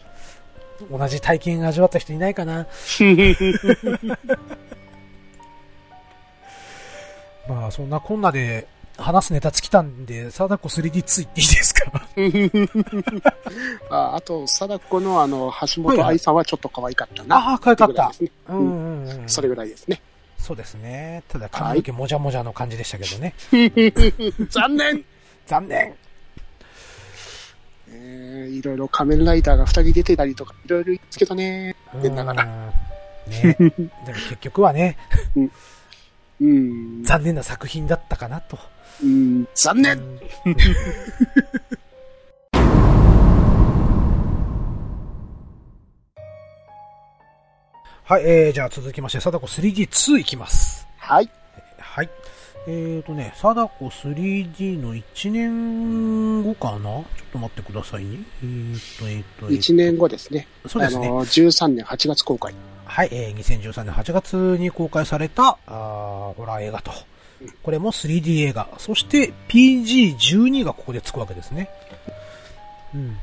[0.92, 2.68] 同じ体験味わった人いないかな。
[7.50, 8.68] まあ、そんなこんなで
[8.98, 11.92] 話すネタ尽きたんで、貞子 3D2 行っていいですか？
[13.90, 17.36] ああと、貞子のあの、橋本愛さんはちょっっと可愛かったな。
[17.38, 18.08] ああ、可愛かった。
[18.08, 19.30] っていうんうんうん。
[19.30, 20.02] それぐらいですね。
[20.40, 21.24] そうですね。
[21.28, 23.34] ただ髪の毛もじゃもじゃの感じでしたけどね。
[24.50, 25.04] 残念
[25.46, 25.94] 残念
[27.90, 31.76] えー、いろいろ仮面ライダーが二人出てたりとか、いろいろ言うんですけどね。
[31.94, 32.48] 残念ながらう
[33.30, 33.56] んね。
[33.60, 33.82] でも
[34.30, 34.98] 結局はね、
[35.36, 35.52] うん。
[36.40, 38.58] 残念な作品だったかなと。
[39.04, 40.02] うん、残念
[48.04, 50.88] はい、えー、じゃあ続きまして、貞子 3D2 いきます。
[50.98, 51.30] はい。
[51.78, 52.10] はい。
[52.70, 56.80] えーとね、貞子 3D の1年後かな？
[56.80, 58.20] ちょっと待ってくださいね。
[58.44, 60.48] えーと、えーと、えーと1年後ですね。
[60.68, 62.54] そうですねあの、13年8月公開。
[62.84, 66.92] はい、えー、2013年8月に公開された、あーホラー映画と。
[67.64, 68.68] これも 3D 映画。
[68.80, 71.70] そして PG12 がここでつくわけですね。
[72.94, 73.18] うん。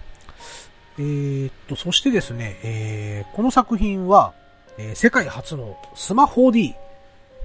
[0.99, 4.33] えーっと、そしてですね、えーこの作品は、
[4.79, 6.75] えー世界初のスマホ 4D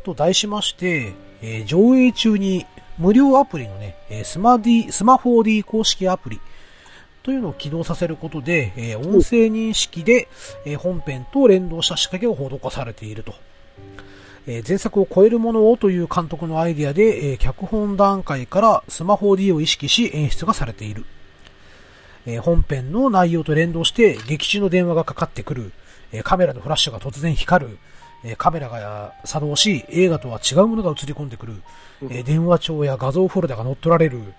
[0.05, 2.65] と題しまして、えー上映中に
[2.97, 6.39] 無料アプリのね、えースマ D、スマホ 4D 公式アプリ
[7.23, 10.27] というのを起動させることで、えー音声認識で、
[10.65, 13.33] えー本編と連動した仕掛けを施されていると。
[14.47, 21.05] えー前作を超えるものをという監督のアイデアで、えー脚本段階からスマホ D を意識し演出がされている。
[22.25, 25.71] えー本編の内容と連動して劇中の電話がかかってくる。
[26.11, 27.77] えカメラのフラッシュが突然光る。
[28.23, 31.61] えーカメラが作動し映画とは違うものが映り込んでくる。
[32.03, 34.33] えー電話帳や画像フォルダが乗っ取られる。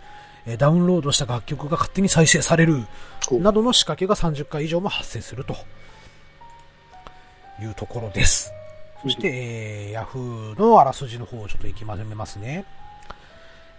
[0.46, 2.84] えーダウンロードした楽曲が勝手に再生される。
[3.30, 5.54] おなどの仕掛けが30回以上も発生すると
[7.60, 8.52] いうところです。
[9.02, 12.64] そして、えー、ヤフーのあらすじの方をちょっと行きまめますね。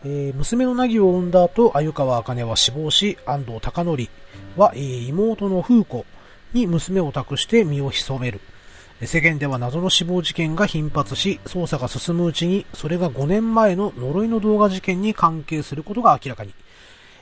[0.03, 4.09] えー娘の凪を産んだ後、鮎川茜は死亡し、安藤隆則
[4.57, 6.05] は、えー妹の風子
[6.53, 8.41] に娘を託して身を潜める。
[9.01, 16.53] えー世間では謎の死亡事件が頻発し、捜査が進むうちに、それが5年前の呪いの動画事件に関係することが明らかに。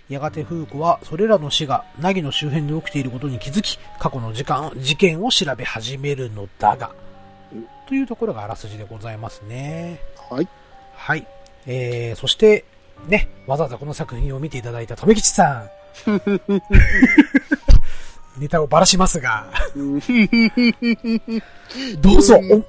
[0.09, 6.91] やがて風子はそれらの死が凪の周辺で起きていることに気づき、過去の時間、事件を調べ始めるのだが、
[7.87, 10.01] というところがあらすじでございますね。
[10.29, 10.47] はい。
[10.95, 11.25] はい。
[11.65, 12.65] えー、そして、
[13.07, 15.69] ね、わざわざこの作品を見ていただいた留吉さん。
[18.39, 19.51] ネタをばらしますが、
[22.01, 22.63] どうぞ、お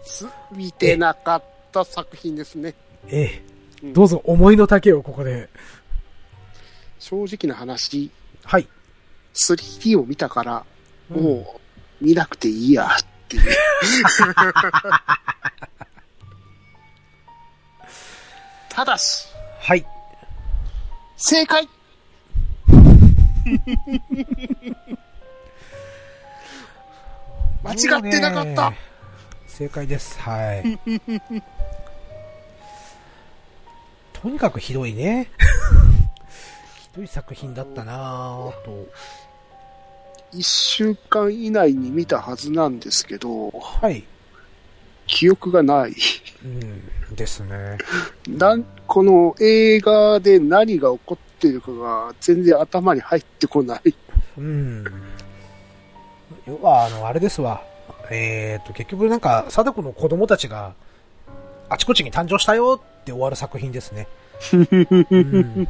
[0.54, 2.74] 見てなかった作品ですね。
[3.06, 5.48] えー、どうぞ思いの丈をここで。
[6.98, 8.10] 正直な話、
[8.42, 8.66] はい。
[9.32, 10.64] 3D を見たから、
[11.10, 11.54] うんも
[12.00, 12.88] う見なくていいやっ
[13.28, 13.42] ていう。
[18.68, 19.28] ただし、
[19.60, 19.84] はい。
[21.16, 21.68] 正解
[27.62, 28.72] 間違ってなかった
[29.46, 30.18] 正解です。
[30.18, 30.78] はい。
[34.14, 35.30] とにかくひどいね。
[36.96, 38.88] どい作品だったなぁと。
[40.32, 44.04] 一週間以内に見たはずなんですけど、はい。
[45.06, 45.94] 記憶がない。
[46.44, 47.14] うん。
[47.16, 47.76] ですね。
[48.28, 53.94] なん、この映画で何が起こってるかが全然頭に入ってこない。
[54.38, 54.84] うん。
[56.50, 57.62] 要は、あの、あれですわ。
[58.10, 60.72] えっ、と、結局なんか、貞子の子供たちが、
[61.68, 64.08] あちこちに誕生したよって終わる作品ですね。
[64.52, 65.68] うん、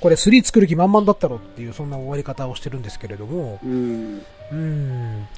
[0.00, 4.22] これ3作る気満々だったろっていう、そんな終わり方をしてるんですけれども、うん。
[4.50, 5.28] うん。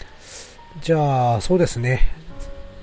[0.80, 2.00] じゃあ、そうですね。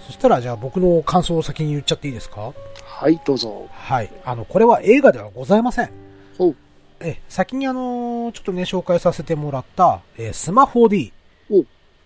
[0.06, 2.54] そしたら、じゃあ僕の感想を先に言っちゃっていいですか？
[2.86, 3.68] はい、どうぞ。
[3.72, 4.12] はい。
[4.24, 5.90] あの、これは映画ではございません。
[6.38, 6.56] ほう。
[7.00, 11.12] え、先にあのーちょっとね、紹介させてもらった、えースマ 4D。
[11.12, 11.17] お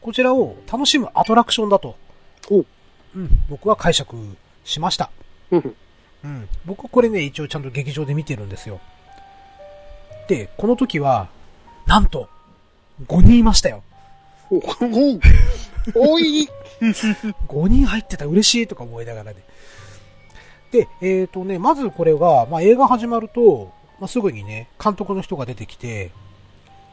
[0.02, 1.96] こちらを楽しむアトラクションだと。
[2.50, 2.66] お
[3.14, 4.16] うん、僕は解釈
[4.64, 5.12] しました。
[5.52, 5.76] うん。
[6.24, 6.50] うん。
[6.66, 8.80] 僕はこれね、一応ちゃんと劇場で見てるんですよ。
[10.28, 11.30] で、この時は、
[11.86, 12.30] なんと、
[13.08, 13.84] 5人いましたよ。
[14.50, 14.60] お、お、
[16.14, 16.48] おい、
[16.82, 19.44] 5人入ってた嬉しいとか思いながらね。
[20.72, 26.12] で、えっ、とね、まずこれが、まあ、映画始まると、まあ、すぐにね、監督の人が出てきて、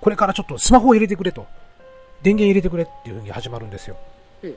[0.01, 1.47] これからちょっとスマホを入れてくれと。
[2.23, 3.97] 電源入れてくれっていう風に始まるんですよ。
[4.43, 4.55] え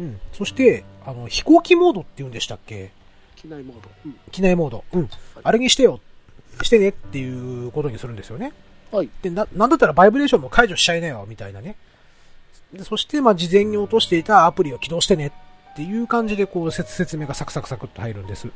[0.00, 0.20] うん。
[0.32, 2.90] そして、あの、飛行機モードって言うんでしたっけ？
[3.36, 3.90] 機内モード。
[4.06, 4.16] うん。
[4.30, 4.84] 機内モード。
[4.92, 5.10] うん。
[5.42, 6.00] あれにしてよ。
[6.62, 8.52] してねっていうことにするんですよね。
[8.90, 9.10] はい。
[9.22, 11.76] で、な、なんだったらバイブレーションも解除しちゃいなよ、みたいなね。
[12.72, 15.32] で、そして、まあ、事前に落としていたアプリを起動してね
[15.72, 18.48] っていう感じで、こう、説説明がサクサクサクっと入るんです。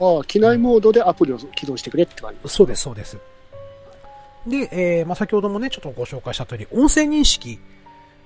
[0.00, 2.48] ああ、機内モードでアプリを起動してくれって感じ。
[2.50, 3.18] そうです、そうです。
[4.46, 7.58] で、えー、まあ、先ほどもね、ちょっとご紹介した通り、音声認識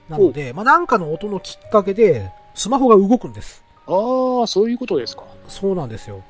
[0.08, 3.62] なので、まあ、なんかの音のきっかけで、スマホが動くんです。
[3.86, 5.24] ああ、そういうことですか。
[5.48, 6.22] そうなんですよ。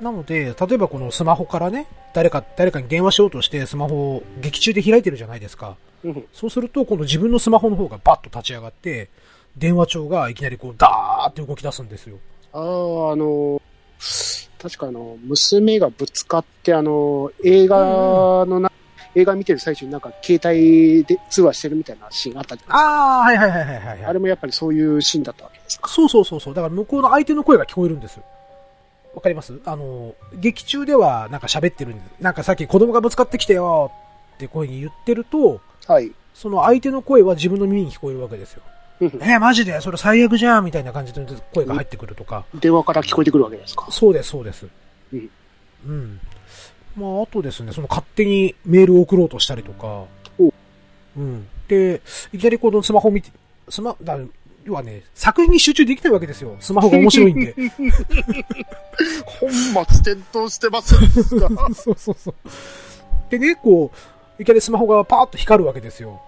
[0.00, 5.76] なので、例えばこのスマホからね、誰か、誰かに電話しようとしてスマホを劇中で開いてるじゃないですか。
[6.04, 6.24] うん。
[6.32, 9.10] そうすると、今度自分のスマホの方がバッと立ち上がって、
[9.56, 12.16] 電話帳がいきなりこう、ダーって動き出すんですよ。
[12.52, 13.60] ああ、あの、
[14.58, 18.69] 確かあの、娘がぶつかって、あの、映画のな、
[19.14, 25.88] 映画見てる最中になんか携帯で通話してるみたいなシーンあったじゃないああ、はいはいはいはいはい、あれもやっぱりそういうシーンだったわけですか？
[25.88, 26.54] そうそうそうそう。
[26.54, 28.20] だから向こうの相手の声が聞こえるんです。
[29.14, 29.60] わかります？
[29.64, 33.90] あの、劇中ではなんか喋ってるんで、なんかさっき子供がぶつかってきてよ
[34.36, 36.12] って声に言ってると、はい。
[36.32, 38.62] その相手の声は自分の耳に聞こえるわけですよ。
[39.00, 39.80] うんえーマジで？
[39.80, 42.44] それ最悪じゃんみたいな感じで声が入ってくるとか。
[42.54, 43.88] 電話から聞こえてくるわけですか？
[43.90, 44.66] そうです、そうです。
[45.12, 45.30] うん。
[45.86, 46.20] うん。
[46.96, 50.04] まあ、あとですね、その勝手にメールを送ろうとしたりとか
[50.38, 50.52] お。
[51.16, 51.46] うん。
[51.68, 53.30] で、いきなりこのスマホ見て、
[53.68, 54.18] スマ、だ
[54.64, 56.56] 要はね、作品に集中できないわけですよ。
[56.60, 57.54] スマホが面白いんで。
[59.40, 59.80] 本末
[60.12, 62.34] 転倒してますか そうそうそう。
[63.30, 63.90] でね、こ
[64.38, 66.20] う、いきなりスマホがパーッと光るわけですよ。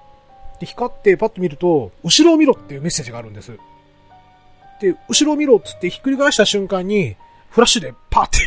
[0.61, 3.53] で、光ってパッと見ると、後ろを見ろっていうメッセージがあるんです。
[4.81, 7.17] で、後ろを見ろっつってひっくり返した瞬間に、
[7.53, 8.39] フラッシュでパーって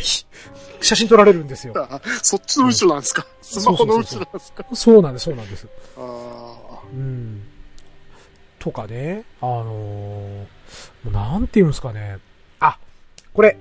[0.81, 1.73] 写真撮られるんですよ。
[1.77, 4.65] あそっちの後ろなんですか、スマホの後ろなんですか？
[4.73, 5.67] そうなんです、そうなんです。
[5.97, 7.43] あうん。
[8.59, 12.17] とかね、あのーなんて言うんですかね。
[12.59, 12.77] あ、
[13.33, 13.57] これ、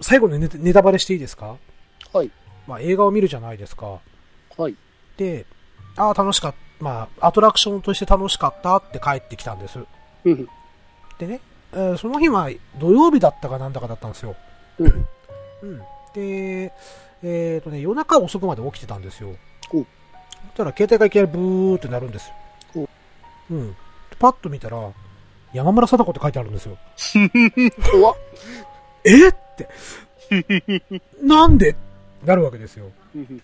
[0.00, 1.56] 最後のネタネタバレしていいですか？
[2.12, 2.18] あ。
[2.18, 2.30] はい。
[2.66, 4.00] まあ映画を見るじゃないですか。
[4.56, 4.74] はい。
[5.16, 5.46] で、
[5.96, 6.58] ああ、楽しかった。
[6.82, 9.78] まあ、アトラクションとして楽しかったって帰ってきたんです。
[10.24, 10.48] うん。
[11.18, 11.40] でね、
[11.72, 14.34] えーその日は土曜日だったかなんだかだったんですよ。
[14.78, 15.08] うん。
[15.62, 15.82] うん。
[16.14, 16.72] で、
[17.22, 19.30] えっ、とね、夜中遅くまで起きてたんですよ。
[19.72, 19.86] おそし
[20.56, 22.30] たら携帯がいきなりブーってなるんです
[22.74, 22.88] よ。
[23.50, 23.76] うん。
[24.18, 24.92] パッと見たら、
[25.52, 26.78] 山村貞子って書いてあるんですよ。
[27.90, 28.16] 怖っ。
[29.04, 29.68] えって。
[31.22, 31.76] なんで？
[32.24, 32.86] なるわけですよ。
[33.14, 33.42] うん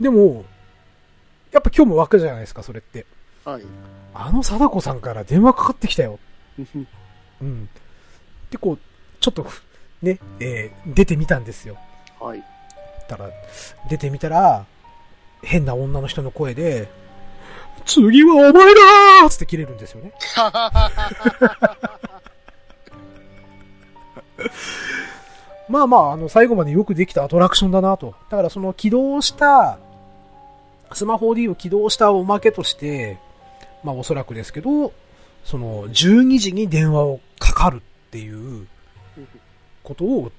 [0.00, 0.44] でも、
[1.52, 3.06] やっぱ今日も湧くじゃないですか、それって。
[3.44, 3.62] はい。
[4.12, 6.18] あの貞子さんから電話かかってきたよ。
[7.40, 7.68] うん。
[8.50, 8.78] で、こう、
[9.20, 9.46] ちょっと、
[10.02, 11.76] ね、えー出てみたんですよ。
[12.20, 12.42] はい。
[13.08, 13.30] たら、
[13.88, 14.66] 出てみたら、
[15.42, 16.88] 変な女の人の声で、
[17.86, 20.12] 次はお前だーっつって切れるんですよね。
[25.68, 28.14] まあまあ、あの、最後までよくできたアトラクションだなと。
[28.30, 29.78] だからその起動した、
[30.92, 33.18] スマホ 4D を起動したおまけとして、
[33.82, 34.92] まあおそらくですけど、
[35.44, 38.30] その、12時に電話をかかるってい
[38.62, 38.66] う
[39.84, 40.32] ことを、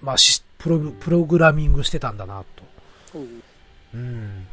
[0.00, 2.44] まあしプログ、プログラミングしてたんだな
[3.12, 3.18] と。
[3.94, 4.46] うん。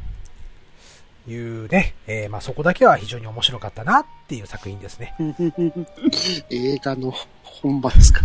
[1.28, 5.14] いうね、えーまあそこだけは非常に面白かったなっていう作品ですね。
[6.50, 8.24] 映画の本末か。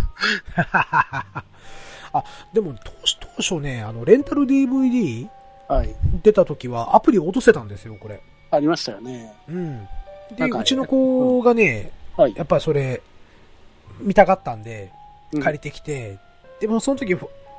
[2.12, 5.28] あ、でも当初当初ね、あの、レンタル DVD
[5.68, 5.94] はい。
[6.22, 8.20] 出た時はアプリ落とせたんですよ、これ。
[8.50, 9.32] ありましたよね。
[9.48, 9.88] うん。
[10.34, 12.34] で、うちの子がね、はい。
[12.34, 13.02] やっぱりそれ、
[14.00, 14.97] 見たかったんで、うん
[15.32, 16.18] 借りてきて、
[16.60, 17.16] でもその時、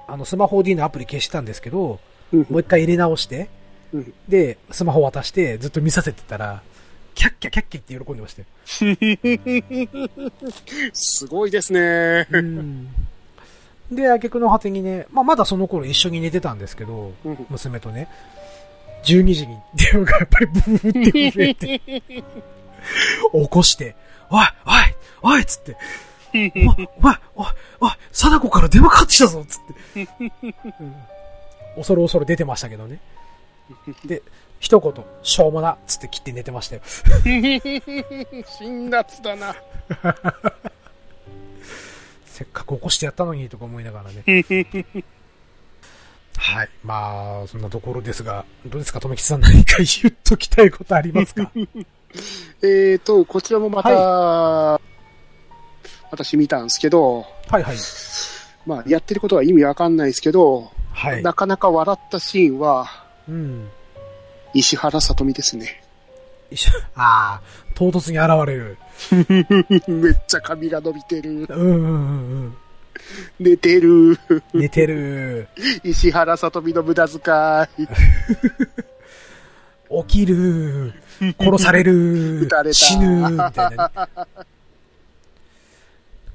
[0.07, 1.99] あの、スマホ D のアプリ消したんですけど、
[2.31, 3.49] うんもう一回入れ直して、
[3.93, 6.61] うんで、スマホ渡して、ずっと見させてたら、
[7.15, 8.47] キャッキャキャッキャって喜んでましたよ。
[10.93, 12.27] すごいですね。
[12.31, 12.87] うん。
[13.91, 18.07] で、挙句の果てにね、まあ、まだその頃一緒に寝てたんですけど、うん娘とね、
[19.03, 21.81] 12時に電話がやっぱりブーって震えて、
[23.33, 23.95] 起こして、
[24.29, 24.45] おい
[25.23, 25.75] おいおいっつって、
[26.33, 27.15] おいおい、
[27.81, 29.61] おい、貞子から電話かかってきたぞっつっ
[29.93, 30.23] て、う
[30.83, 30.95] ん
[31.75, 32.99] 恐る恐る出てましたけどね。
[34.05, 34.21] で、
[34.59, 36.81] 一言、しょうもな、っつって切って寝てましたよ。
[38.57, 39.55] 辛辣だな。
[42.25, 44.23] せっかく起こしてやったのにとか思いながらね。
[46.37, 46.69] はい。
[46.83, 51.51] まあ、そんなところですが、どうですか、とめきちさん何か言っときたいことありますか？
[52.63, 54.81] えーと、こちらもまた、
[56.11, 57.77] 私見たんですけど、はいはい。
[58.65, 61.23] まあ、やってることは意味わかんないですけど、はい。
[61.23, 62.87] なかなか笑ったシーンは、
[63.27, 63.69] うん。
[64.53, 65.83] 石原さとみですね。
[66.51, 67.41] 一緒ああ、
[67.75, 68.77] 唐突に現れる。
[69.87, 71.29] めっちゃ髪が伸びてる。
[71.31, 71.81] うんうんうんう
[72.47, 72.57] ん。
[73.39, 74.17] 寝てる。
[74.53, 75.47] 寝てる。
[75.83, 77.19] 石原さとみの無駄遣
[77.77, 77.87] い。
[80.07, 80.93] 起きる。
[81.39, 82.69] 殺される撃たれ。
[82.69, 83.29] た死ぬ。
[83.29, 84.01] みたいな、ね。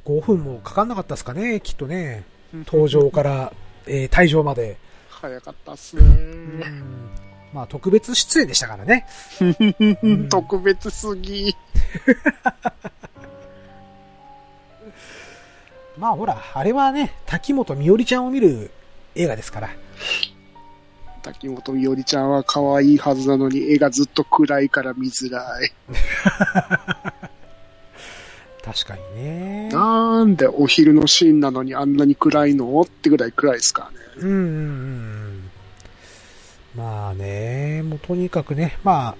[0.04, 2.24] 5分もかかんなかったですかね、きっとね。
[2.66, 3.52] 登場から、
[3.86, 4.76] えー退場まで。
[5.08, 6.06] 早かったっすうね。
[6.06, 7.10] ん
[7.52, 9.06] まあ、特別出演でしたからね。
[10.06, 11.54] ん特別すぎ。
[15.96, 18.70] まあほら、あれはね、滝本美織ちゃんを見る
[19.14, 19.70] 映画ですから。
[21.22, 25.72] 滝本美織ちゃんは可愛いはずなのに、絵がずっと暗いから見づらい。
[28.74, 29.68] 確かにね。
[29.68, 33.96] なんでお昼のシーンなのにあんなに暗いのってぐらい暗いですからね。
[34.18, 35.50] うんうんうん。
[36.76, 39.16] まあね、もうとにかくね、まあ、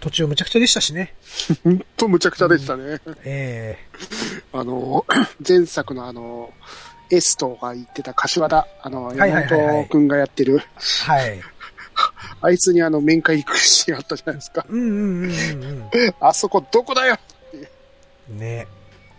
[0.00, 1.14] 途中むちゃくちゃでしたしね。
[1.64, 3.00] ほんとむちゃくちゃでしたね。
[3.24, 3.78] え
[4.52, 5.06] あの、
[5.46, 6.52] 前作のあの、
[7.10, 11.40] エストが言ってた柏田、あの、いはいはいはい山本くんがやってる、えはい。
[12.42, 14.66] あいつにあの、面会行くシーンあったじゃないですか。
[14.68, 15.88] うんうんうんうん
[16.20, 17.16] あそこどこだよ
[18.30, 18.38] うん。
[18.38, 18.66] ね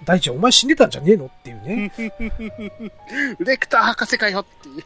[0.09, 1.25] 大地お前死んでたんじゃねえの？
[1.27, 1.91] っていうね。
[3.37, 4.79] レクター博士かよってい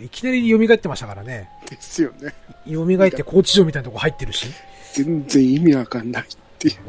[0.00, 0.06] う。
[0.06, 1.50] いきなり蘇ってましたからね。
[1.68, 2.32] ですよね。
[2.66, 4.46] 蘇って高知城みたいなとこ入ってるし。
[4.94, 6.26] 全然意味わかんないっ
[6.58, 6.74] ていう。
[6.74, 6.80] う。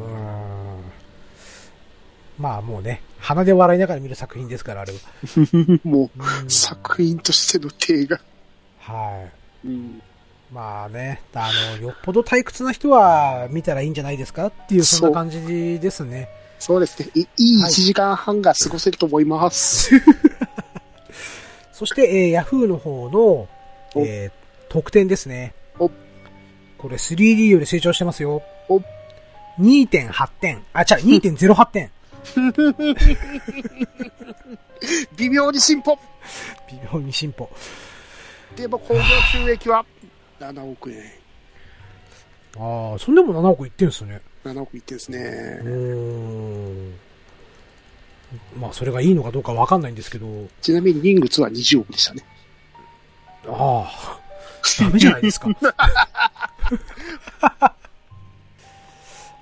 [2.40, 5.00] まあもうね、鼻で笑いながら見る作品ですから、あれは。
[5.84, 8.22] もう作品としての手が。
[8.80, 9.28] は
[9.66, 9.68] い。
[9.68, 10.02] うん。
[10.54, 16.30] まあね、あの、よっぽど退屈な人は見たらいいんじゃないですかっていう、そんな感じですね。
[16.64, 17.10] そうですね。
[17.14, 19.92] いいい1はい時間半が過ごせると思います。
[21.74, 23.50] そして、えー、Yahoo の方の、お
[23.98, 24.32] えー、
[24.70, 25.54] 得点ですね。
[25.78, 25.92] お
[26.78, 28.42] これ 3D より成長してますよ。
[28.70, 28.82] お
[29.60, 30.64] 2.8点。
[30.72, 30.86] あ、違う、
[31.20, 31.92] 2.08点。
[35.18, 36.00] 微妙に進歩。
[36.72, 37.50] 微妙に進歩。
[38.56, 39.02] でも興行
[39.34, 39.86] 収益は
[40.40, 41.04] ？7億円。
[42.58, 44.22] ああ、そんでも7億いってんすね。
[44.44, 45.20] 7億いってんですうね。
[45.64, 46.94] ーん。
[48.60, 50.28] まあ、それがいいのかどうかわかんないんですけど、
[50.62, 52.26] ちなみにリング2は20億でしたね。
[53.48, 54.20] ああ、
[54.80, 55.50] ダメじゃないですか。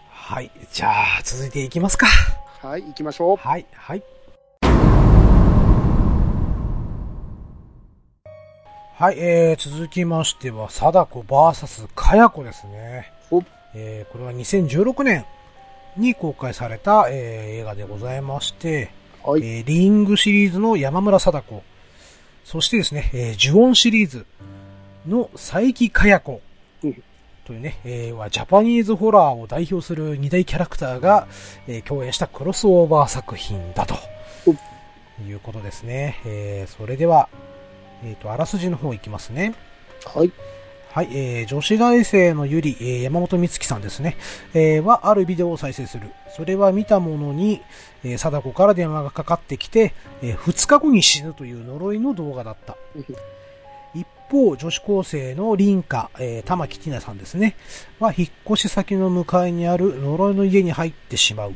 [0.10, 0.52] はい。
[0.72, 2.08] じゃあ、続いていきますか。
[2.62, 3.38] はい、行きましょう。
[3.38, 4.04] はい、はい。
[8.98, 13.12] はい、えー、続きましては、貞子 VS かや子ですね。
[13.32, 13.42] お
[13.74, 15.26] えー、これは2016年
[15.98, 18.92] に公開された、えー映画でございまして、
[19.24, 19.42] はい。
[19.42, 21.64] えーリングシリーズの山村貞子、
[22.44, 24.26] そしてですね、えー呪音シリーズ
[25.08, 26.42] の佐伯かや子
[26.84, 27.04] うん
[27.46, 31.28] というね、えーはジャパニーズホラーを代表する二大キャラクターが、
[31.68, 33.96] えー共演したクロスオーバー作品だと
[35.28, 36.20] いうことですね。
[36.26, 37.30] えーそれでは、
[38.04, 39.54] えっ、と、あらすじの方いきますね。
[40.06, 40.32] はい。
[40.94, 44.18] はい、えー、女子大生のゆり、えー山本美月さんですね、
[44.54, 46.12] えーは、あるビデオを再生する。
[46.36, 47.62] それは見たものに、
[48.04, 52.76] えー、貞子から電話がかかってきて、えー2日後に死ぬという呪いの動画だった。
[53.96, 57.56] 一方、女子高生の凛花、えー玉木ティナさんですね、
[58.02, 61.54] は、引っ越し先の向かいにある呪いの家に入ってしまう。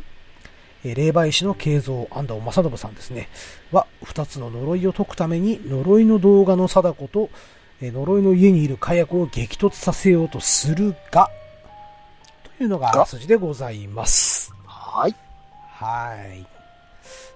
[0.86, 3.28] えー霊媒師の慶三安藤正信さんですね、
[3.74, 7.30] は、二つの呪いを解くために呪いの動画の貞子と、
[7.82, 11.30] えー呪いの家にいる火薬を激突させようとするが、
[12.58, 14.54] というのがあらすじでございます。
[14.66, 15.16] はい。
[15.74, 16.46] はい。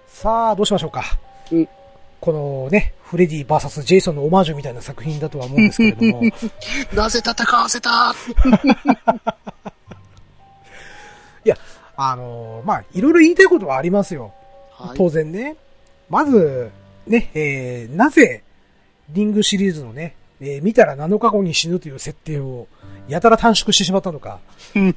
[0.08, 1.04] さあ、どうしましょうか。
[1.52, 1.68] うん
[2.22, 6.22] このね、フレディ VS ジェイソンのオマージュみたいな作品だとは思うんですけれども、
[6.94, 8.14] なぜ戦わせた？
[11.46, 11.56] いや、
[11.96, 14.34] あのーまあ、いろいろ言いたいことはありますよ。
[14.72, 14.98] はい。
[14.98, 15.56] 当然ね。
[16.10, 16.72] まず、
[17.08, 18.44] ね、えー、なぜ、
[19.12, 22.68] リングシリーズのね、えー見たら7日後に死ぬという設定を、
[23.08, 24.40] やたら短縮してしまったのか。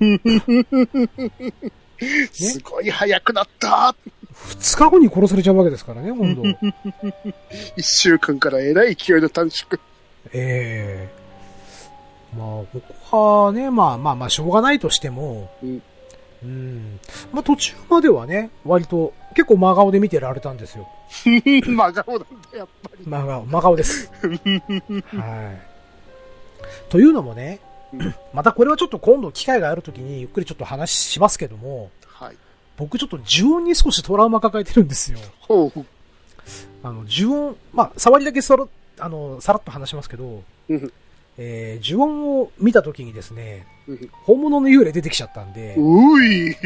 [2.32, 3.94] すごい早くなった
[4.34, 6.42] 2日後に殺されちゃうわけですからね、今度。
[7.76, 9.78] 一週間からえらい勢いの短縮。
[10.32, 11.22] ええ
[12.36, 12.66] まあ、こ
[13.10, 15.82] こはね、まあまあまあ、しょうがないとしても、うん
[16.42, 17.00] うん。
[17.32, 20.88] まあ途中まではね、割と、結構真顔で見てられたんですよ。
[21.24, 23.06] 真顔なんだ、やっぱり。
[23.06, 24.10] 真顔、真顔です。
[24.20, 24.40] はい。
[26.88, 27.60] というのもね
[27.92, 32.36] うん、またこれはちょっと今度機会があるときにゆっくりちょっと話しますけども、はい。
[32.78, 35.18] 僕ちょっと呪音に少しトラウマ抱えてるんですよ。
[35.40, 35.84] ほう。
[36.82, 40.92] あの、呪音、まあ、触りだけそろ、あの、さらっと話しますけど、うん
[41.38, 46.56] えー、呪音を見たときにですね、うん本物の幽霊出てきちゃったんで、うい。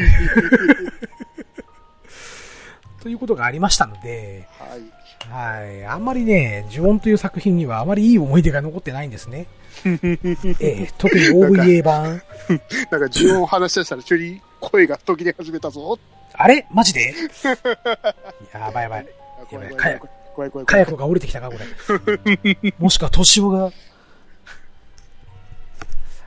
[3.01, 5.61] ということがありましたので、はい。
[5.65, 5.85] はい。
[5.85, 9.47] あんまりね、呪音という作品にはあまりいい思い出が残ってないんですね。
[9.85, 12.03] えー特に OVA 版。
[12.03, 15.97] なんか、呪音を話し出したら、急に声が途切れ始めたぞ。
[16.33, 16.65] あれ？
[16.71, 17.13] マジで？
[18.53, 19.07] やばいやばい。
[19.51, 19.99] やばい怖い怖い
[20.35, 22.73] 怖い怖いカヤコが降りてきたか、これ。
[22.79, 23.71] もしくはトシオが。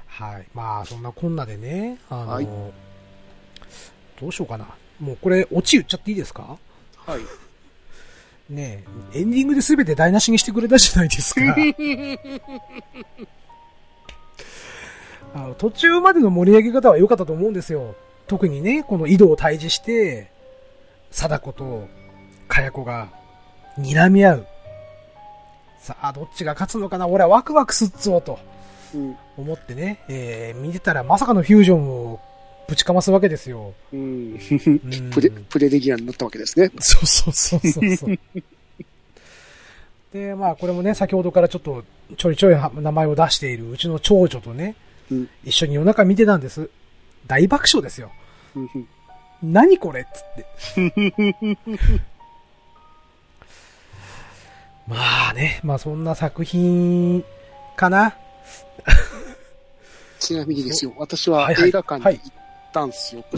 [0.06, 0.46] はい。
[0.54, 2.48] まあ、そんなこんなでね、あの、はい
[4.20, 4.66] どうしようかな。
[5.00, 6.58] もうこれ、オチ言っちゃっていいですか？
[7.06, 7.20] はい。
[8.52, 8.84] ね
[9.14, 11.40] え、エンディングで全て台無しにしてくれたじゃないですか。
[15.34, 17.94] あの途中までの盛り上げ方は良かったと思うんですよ。
[18.26, 20.30] 特にね、この井戸を退治して、
[21.10, 21.86] 貞子と
[22.48, 23.08] かや子が
[23.78, 24.46] 睨み合う。
[25.80, 27.06] さあ、どっちが勝つのかな？
[27.06, 28.38] 俺はワクワクすっぞと
[28.94, 29.16] うん。
[29.36, 32.20] 思ってね、えー見てたらまさかのフュージョンを
[32.68, 33.74] ぶちかますわけですよ。
[33.92, 34.00] うん。
[34.00, 36.70] うんプレ、プレレギアになったわけですね。
[36.78, 38.18] そうそうそうそうそう。
[40.12, 41.84] で、まあこれもね、先ほどからちょっと
[42.16, 44.74] ちょいちょい名前を出しているうちの長女とね、
[45.10, 45.28] うん。
[45.44, 46.70] 一緒に夜中見てたんです。
[47.26, 48.10] 大爆笑ですよ。
[48.54, 48.88] うん
[49.42, 50.46] 何これっつって。
[54.86, 57.24] まあね、まあそんな作品
[57.76, 58.16] かな。
[60.18, 62.32] ちなみにですよ、私は映画館に行っ
[62.72, 63.24] たんですよ。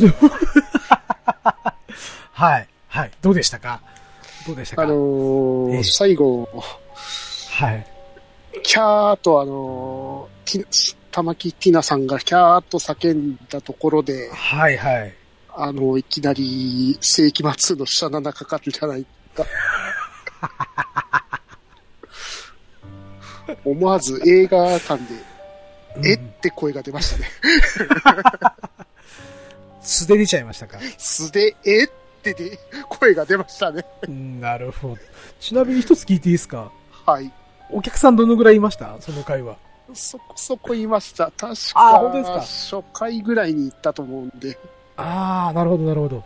[2.32, 2.68] はい。
[2.88, 3.10] はい。
[3.20, 3.80] どうでしたか？
[4.46, 4.82] どうでしたか？
[4.82, 6.48] あのーええ最後、
[7.50, 7.86] はい。
[8.62, 15.14] キャーとあのー、玉木ティナさんがキャーと叫んだところで、はいはい。
[15.54, 19.04] あの、いきなり世紀末のシャナナかかるじゃない
[19.34, 19.44] か。
[23.64, 25.04] 思わず映画館で、
[26.10, 26.14] え？
[26.14, 27.28] っうんて声が出ましたね。
[29.82, 31.88] 素で出ちゃいましたか素で、えっ
[32.22, 32.58] てで、
[32.88, 33.84] 声が出ましたね。
[34.08, 34.98] なるほど。
[35.40, 36.70] ちなみに一つ聞いていいですか？
[37.04, 37.32] はい。
[37.70, 38.96] お客さんどのぐらいいました？
[39.00, 39.56] その回は。
[39.94, 41.32] そこそこ言いました。
[41.36, 44.56] 確か、あ本当です初回ぐらいに行ったと思うんで。
[44.96, 46.24] ああ、なるほど、なるほど。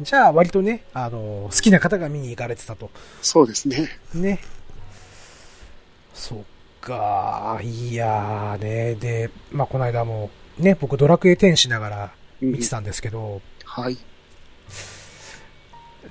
[0.00, 2.90] じゃあ、割とね、あの、好きな方が見に行かれてたと。
[3.20, 3.88] そうですね。
[4.14, 4.38] ね。
[6.14, 6.38] そっ
[6.80, 8.94] か、いやーね。
[8.94, 12.10] で、まあ、この間も、ね、僕ドラクエ10しながらうん
[12.42, 13.96] 見てたんですけど、はい。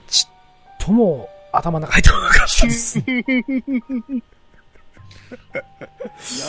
[0.08, 0.34] ちっ
[0.80, 3.00] とも頭の中入ってこなかったです。
[3.02, 3.04] い
[6.40, 6.46] や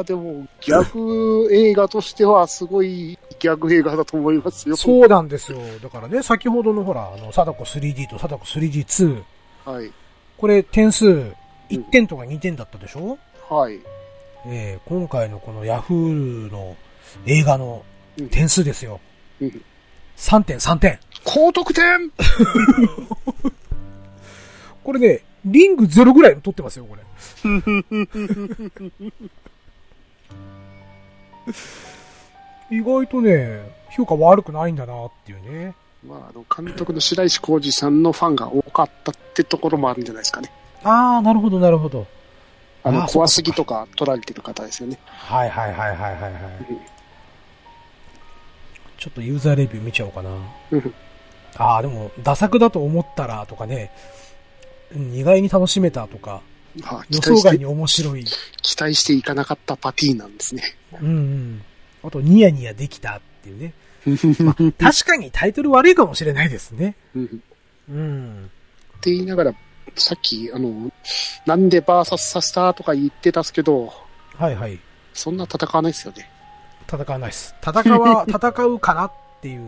[0.00, 4.76] ー、でも、ギャグ映画としてはすごいギャグ映画だと思いますよ。
[4.76, 5.58] そうなんですよ。
[5.82, 9.22] だからね、先ほどのほら、あの、貞子 3D と貞子 3D2、
[9.64, 9.92] はい。
[10.36, 11.06] これ点数
[11.70, 13.18] 1点とか2点だったでしょ、
[13.48, 13.80] はい。
[14.46, 16.76] えー今回のこのヤフーの
[17.26, 17.84] 映画の
[18.18, 18.94] うん点数ですよ。
[18.94, 19.13] うん
[20.16, 20.98] 3点、3点。
[21.24, 22.10] 高得点
[24.84, 27.02] これね、リングゼロぐらいの取ってますよ、これ。
[32.76, 33.60] 意外とね、
[33.90, 35.74] 評価悪くないんだなっていうね。
[36.06, 40.50] まあ、あの、監督の白石浩二さんのファンが多かったってところもあるんじゃないですかね。
[40.82, 42.06] あー、なるほど、なるほど。
[42.82, 44.98] あの、怖すぎとか撮られてる方ですよね。
[45.06, 46.32] はいはいはいはいはいはい
[46.70, 46.78] うん。
[49.04, 50.30] ちょっとユーザーレビュー見ちゃおうかな。
[50.70, 50.94] うん
[51.56, 53.92] ああ、でも、ダ作だと思ったらとかね、
[54.96, 56.40] うん意外に楽しめたとか、
[56.80, 58.24] まあ、予想外に面白い。
[58.62, 60.62] 期待していかなかったパティなんですね。
[61.00, 61.62] うんうん。
[62.02, 63.74] あと、ニヤニヤできたっていうね。
[64.80, 66.96] 確かにタイトル悪いかもしれないですね。
[67.14, 67.42] うん
[67.90, 68.50] うん。
[68.96, 69.54] って言いながら、
[69.96, 70.90] さっき、あの、
[71.44, 73.92] なんでバーサスさせたとか言ってたっすけど、
[74.34, 74.80] はいはい。
[75.12, 76.30] そんな戦わないですよね。
[76.88, 77.54] 戦わないです。
[77.62, 79.60] 戦わ、 戦うかなっていう。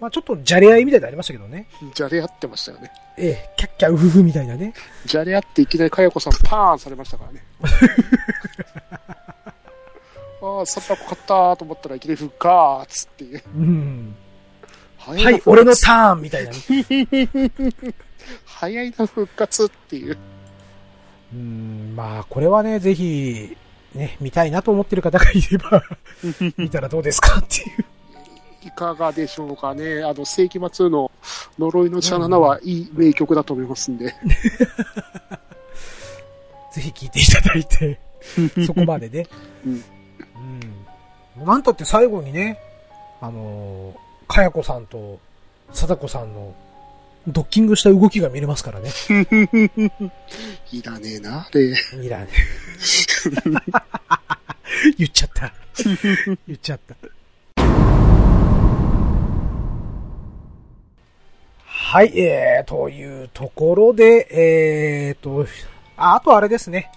[0.00, 1.66] まあちょっとじゃれ合いみたいなのありましたけどね。
[1.94, 2.90] じゃれ合ってましたよね。
[3.18, 4.72] ええ、キャッキャウフフみたいなね。
[5.04, 7.42] じゃれ合っていきなりかやこさんパーンされましたからね。
[10.42, 13.42] ああ、サッタコ勝ったーと思ったらいきなり復活っていう。
[13.54, 14.16] うん。
[14.96, 16.56] 早はい、俺のターンみたいなね。
[18.46, 20.16] 早いな復活っていう。
[21.32, 23.56] うん、まあこれはね、ぜひ、
[23.94, 25.82] ね、見たいなと思ってる方がいれば、
[26.56, 27.84] 見たらどうですかっていう。
[28.62, 30.02] いかがでしょうかね。
[30.02, 31.10] あの、世紀末の
[31.58, 34.14] 呪いの茶7はいい名曲だと思いますんで。
[36.72, 37.98] ぜひ聞いていただいて、
[38.66, 39.26] そこまでね。
[39.66, 39.84] うん
[41.38, 41.46] うん。
[41.46, 42.58] なんたって最後にね、
[43.20, 45.18] あのー、かやこさんと、
[45.72, 46.54] 貞子さんの、
[47.28, 48.90] ドッキングした動きが見れますからね。
[50.72, 51.74] いらねえな、あれ。
[52.02, 52.28] いらね。
[54.96, 55.52] 言っちゃった。
[56.46, 56.96] 言っちゃった。
[61.64, 65.44] はい、えー、というところで、えーと、
[65.96, 66.90] あ、あとあれですね。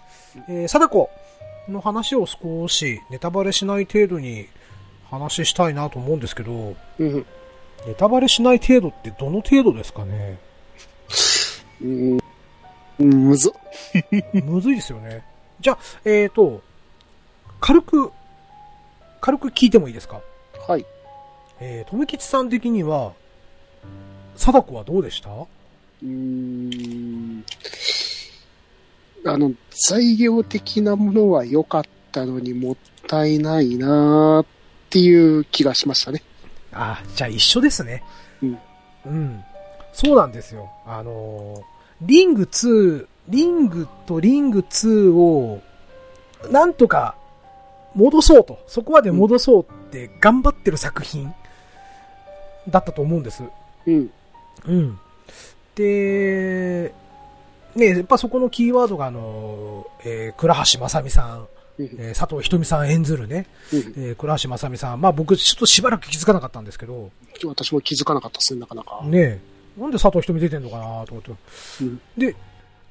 [0.48, 1.10] えー、貞子
[1.68, 4.48] の話を少しネタバレしない程度に
[5.10, 7.26] 話したいなと思うんですけど、うん。
[7.86, 10.40] ネタバレしない程度ってどの程度ですかね？
[11.82, 12.20] うん。
[13.00, 13.54] むずっ。
[14.46, 15.24] むずいですよね。
[15.60, 16.62] じゃあ、えーと、
[17.60, 18.12] 軽く、
[19.20, 20.22] 軽く聞いてもいいですか？
[20.68, 20.86] はい。
[21.60, 23.14] えー、とめきちさん的には、
[24.36, 25.30] 貞子はどうでした？
[25.32, 27.44] うーん。
[29.26, 29.54] あの、
[29.88, 32.76] 材料的なものは良かったのにもっ
[33.08, 34.46] たいないなーっ
[34.90, 36.22] ていう気がしましたね。
[36.74, 38.04] あ、じゃあ一緒ですね。
[38.42, 38.58] うん。
[39.06, 39.44] うん。
[39.94, 40.70] そうなんですよ。
[40.86, 41.62] あのー
[42.02, 45.62] リング2、リングとリング2を、
[46.52, 47.16] なんとか
[47.96, 51.34] 戻そうと、そこまで戻そうって頑張ってる作品
[52.68, 53.44] だったと思うんです。
[53.86, 54.12] うん。
[54.66, 55.00] うん。
[55.76, 56.94] で、
[57.76, 61.48] ね、やっぱそこのキーワードがあの、えー倉橋正美さん、うん
[61.80, 65.02] えー佐藤ひとみさん演ずるね、うんえー倉橋正美さん。
[65.02, 67.12] まあ僕ちょっとしばらく気づかなかったんですけど、
[67.46, 69.02] 私も気づかなかったですね、なかなか。
[69.04, 69.40] ねえ、
[69.82, 71.32] なんで佐藤ひとみ出てんのかなと思って。
[71.82, 72.36] うんで、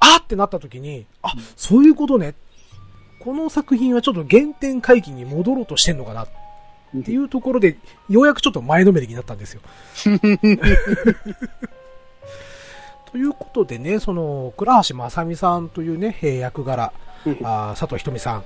[0.00, 2.34] あーってなった時に、あ、そういうことね。
[3.20, 6.28] この作品はちょっと原点回帰に戻ろうとしてんのかなっ
[7.04, 7.76] ていうところで、
[8.08, 9.60] ようやくちょっと前のめりになったんですよ。
[13.12, 16.92] ということでね、その、倉橋正美さんというね、えー役柄、
[17.26, 18.44] うんあー佐藤ひとみさん。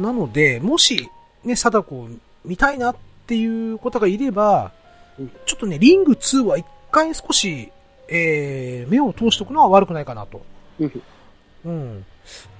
[0.00, 1.08] なので、もし、
[1.44, 2.08] ね、貞子を
[2.44, 2.96] 見たいなっ
[3.26, 4.72] ていう方がいれば
[5.18, 7.70] うん、ちょっとね、リング2は一回少し、
[8.08, 10.40] えー目を通しておくのは悪くないかなと。
[10.78, 11.02] うん
[11.64, 12.04] うん。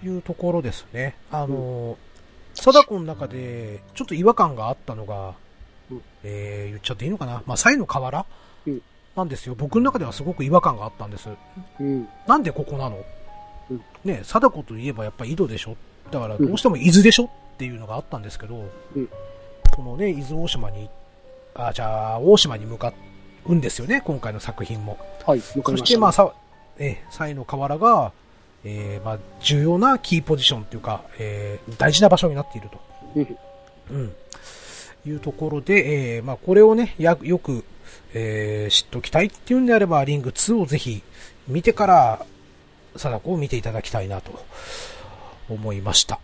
[0.05, 1.17] いうところですね。
[1.31, 1.97] あの、
[2.55, 5.35] 貞子の中で、ちょっと違和感があったのが、
[5.91, 7.43] うんえー言っちゃっていいのかな？
[7.47, 8.27] まあ、サイの河原、
[8.67, 8.83] うん
[9.17, 9.55] なんですよ。
[9.57, 11.31] 僕の中ではすごく違和感があったんです。
[11.81, 12.09] うん。
[12.27, 13.03] なんでここなの、
[13.71, 15.77] うんね、貞子といえばやっぱ井戸でしょ？
[16.11, 18.65] だからどうしても伊豆でしょっていうのがあったんですけど、
[18.97, 19.09] うん
[19.75, 20.91] そのね、伊豆大島に、
[21.55, 22.93] あ、じゃあ、大島に向か
[23.47, 24.99] うんですよね、今回の作品も。
[25.25, 26.01] はい、わかそりまして、した。
[26.01, 26.35] まあ、さ、
[26.79, 28.13] えー、サイの河原が、
[28.65, 32.81] えー、まあ、重要なキーポジションっていうか、えー、大事な場所になっていると。
[33.17, 33.39] うん
[33.91, 34.15] うん。
[35.07, 37.65] いうところで、えー、まあ、これをね、や、よく、
[38.13, 41.03] えー、知っておきたいっていうんであれば、リング2をぜひ
[41.49, 42.27] 見てから、
[42.97, 44.33] 貞子を見ていただきたいなと
[45.55, 46.21] 思いました。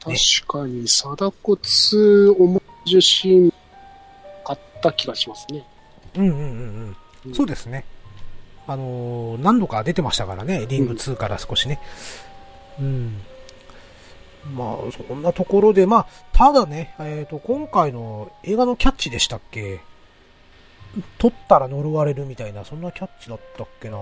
[0.00, 0.16] 確
[0.46, 3.52] かに、貞子2思い出シーン
[4.46, 5.64] あった気がしますね。
[6.16, 7.34] うんうんうんうん。
[7.34, 7.84] そうですね。
[8.66, 11.80] あのー何度か出てましたからね、リング2から少しね。
[12.78, 13.20] うん。
[14.54, 19.80] まあ、そんなところで、まあ、ただね、えっ、と、今回の映画のキャッチでしたっけ？
[21.18, 23.98] 撮ったら呪われるみたいな、そんなキャッチだったっけな？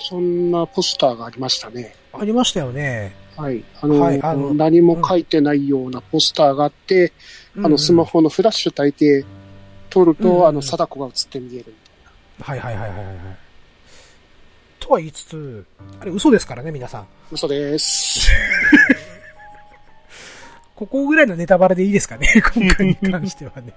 [0.00, 1.94] そんなポスターがありましたね。
[2.12, 3.14] ありましたよね。
[3.36, 3.64] はい。
[3.80, 7.12] あの、はいあの何も書いてないようなポスターがあって、
[7.56, 9.24] あの、スマホのフラッシュ焚いて
[9.90, 11.74] 撮ると、うんうんあの、貞子が映って見える。
[12.40, 13.16] はいはいはいはいはいはい。
[14.80, 15.64] とは言いつつ、
[16.00, 17.06] あれ嘘ですからね、皆さん。
[17.30, 18.30] 嘘です。
[20.76, 23.72] ここぐらいのネタバレでいいですかね、 今回に関してはね。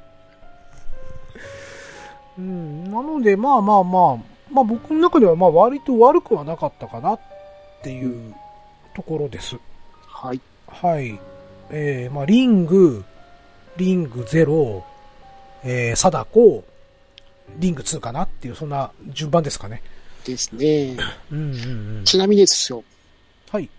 [2.37, 4.17] うん、なので、まあまあまあ、
[4.51, 7.19] まあ僕の中ではまあ割と悪くはなかったかなっ
[7.83, 8.33] ていう
[8.97, 9.55] ところです。
[10.07, 10.41] はい。
[10.67, 11.19] はい。
[11.69, 13.05] えー、まあ、リング、
[13.77, 14.81] リング0、
[15.63, 16.65] えー、貞子、
[17.59, 19.83] リング2かなっていう、そんな順番ですかね。
[20.25, 20.97] ですね。
[21.31, 22.03] うんうんうん。
[22.05, 22.83] ちなみにですよ、
[23.51, 23.69] はい。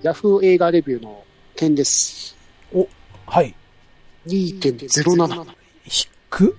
[0.00, 1.22] ヤフー映画レビューの
[1.54, 2.34] 点です。
[2.72, 2.88] お、
[3.26, 3.54] はい。
[4.26, 5.46] 2.07。
[6.30, 6.54] 低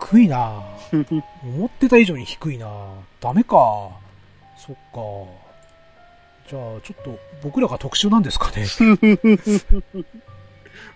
[0.00, 3.90] 低いなぁ思ってた以上に低いなぁダメか
[4.56, 5.47] そっか。
[6.48, 8.66] じゃあ、ちょっと、僕らが特殊なんですかね。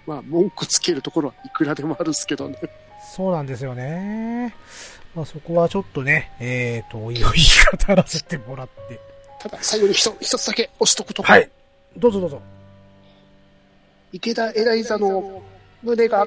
[0.06, 2.58] まあ、文句つけるところはいくらでもあるっすけどね。
[3.14, 4.54] そうなんですよね。
[5.14, 7.38] まあ、そこはちょっとね、えーと、おいおい
[7.86, 8.98] 語らせてもらって。
[9.40, 11.22] ただ、最後に一一つだけ押しとくと。
[11.22, 11.50] はい。
[11.96, 12.40] どうぞどうぞ。
[14.12, 15.42] 池田エライザの
[15.82, 16.26] 胸が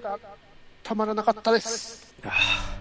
[0.84, 2.14] たまらなかったです。
[2.24, 2.76] あー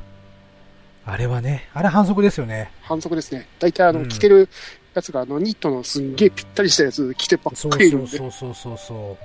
[1.07, 2.71] あれはね、あれ反則ですよね。
[2.81, 3.47] 反則ですね。
[3.59, 4.49] 大体あの、うん着てる
[4.95, 8.17] やつがあの、ニットのすんげえぴったりしたやつ着てばっかりいるんで。
[8.17, 9.25] そうそうそうそう。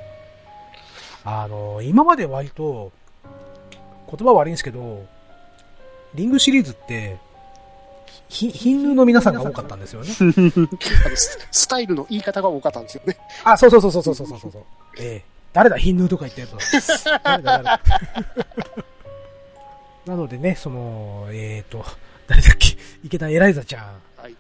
[1.24, 2.92] あの、今まで割と、
[4.10, 5.06] 言葉悪いんですけど、
[6.16, 7.18] リングシリーズって、
[8.28, 10.08] ひ、ヒンヌーの皆さんが多かったんですよね。
[11.16, 13.18] ススタイルの言い方が多かったんですよね。
[13.44, 14.64] あ、そうそうそうそうそうそうそうそう。
[15.00, 17.20] ええ誰だ、ヒンヌーとか言ったやつは。
[17.24, 17.82] 誰だ、誰だ。
[20.06, 21.84] なのでね、その、えっ、と、
[22.28, 24.36] 誰だっけ、池田エライザちゃはい。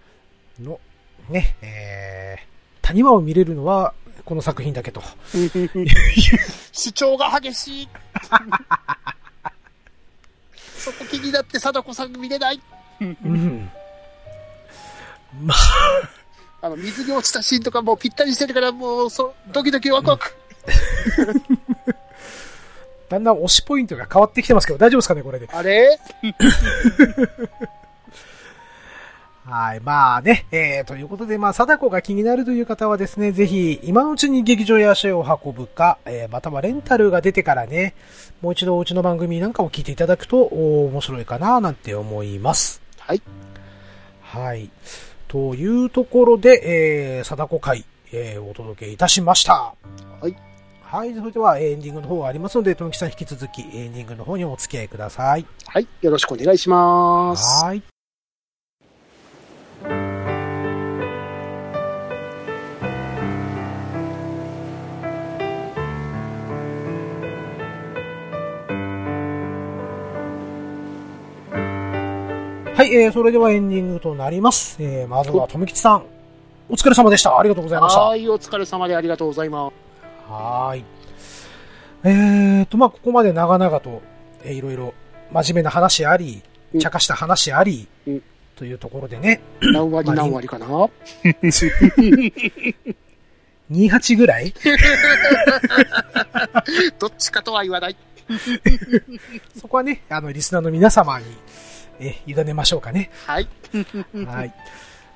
[1.30, 3.94] ね、えー、谷間を見れるのは、
[4.26, 5.02] この作品だけと。
[6.72, 7.90] 主張が激しい。
[10.78, 12.62] そこ気になって貞子さん見れない。
[13.02, 13.70] うん。
[15.44, 15.54] ま
[16.62, 20.36] あの、水に落ちたシーンとかもうぴったりしてるから、もう、そ、ドキドキワクワク。
[23.10, 25.48] だんだん推しポイントが変わってきてますけど、大丈夫ですかね、これで。
[25.52, 26.00] あれ？
[29.50, 29.80] はい。
[29.80, 37.96] まあね、えー、ということで、まあ、貞子が気になるという方はですね、ぜひ、今のうちに劇場や足を運ぶか、えー、またはレンタルが出てからね、
[38.42, 42.80] もう一度うちの番組なんかを聞いていただくと、お面白いかな、なんて思います。
[43.00, 43.24] はい。
[44.22, 44.70] はい。
[45.28, 49.74] というところで、えー、貞子会、えー、お届けいたしました。
[50.22, 50.36] はい。
[50.84, 51.16] はい。
[51.16, 55.46] それでは、エンディングの方がありますので、ともきさん引き続き、エンディングの方にお付き合いください。
[55.66, 55.88] はい。
[56.02, 57.66] よろしくお願いします。
[57.66, 57.82] はい。
[72.80, 74.78] はい、えー、それではエンディングとなります。
[74.80, 76.06] えー、まずは、とめきちさん、
[76.70, 77.38] お疲れ様でした。
[77.38, 78.00] ありがとうございました。
[78.00, 79.74] はい、お疲れ様でありがとうございます。
[80.32, 80.86] はーい。
[82.06, 84.02] えーと、まあ、ここまで長々と、
[84.46, 84.94] えーいろいろ
[85.34, 86.42] 真面目な話あり
[86.74, 88.24] う、ん茶化した話あり、うん
[88.56, 90.66] というところでね、何割何割かな
[93.70, 94.54] ？28ぐらい？
[96.98, 97.98] どっちかとは言わない。
[99.60, 101.26] そこはね、あの、リスナーの皆様に、
[102.00, 103.10] えー委ねましょうかね。
[103.26, 103.48] はい。
[104.26, 104.54] はい。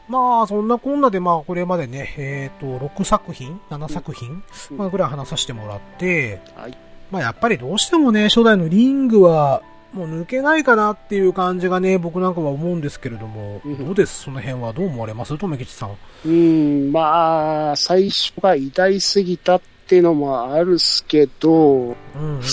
[0.10, 6.78] まあ、そんなこんなで、まあ、これまでね、えっ、と、6作品 ?7 作品、うんまあ、ぐらい話させてもらって、はい。
[7.10, 9.62] まあ、やっぱりどうしてもね、初代のリングは、
[9.94, 14.24] もう抜けないかなっていう感じがね、僕なんかは思うんですけれども、うんどうです？
[14.24, 15.38] その辺はどう思われます？
[15.38, 15.96] とめきちさん。
[16.26, 22.44] うん、まあ、最初が偉大すぎたっていうのもあるっすけど、うんうんうん。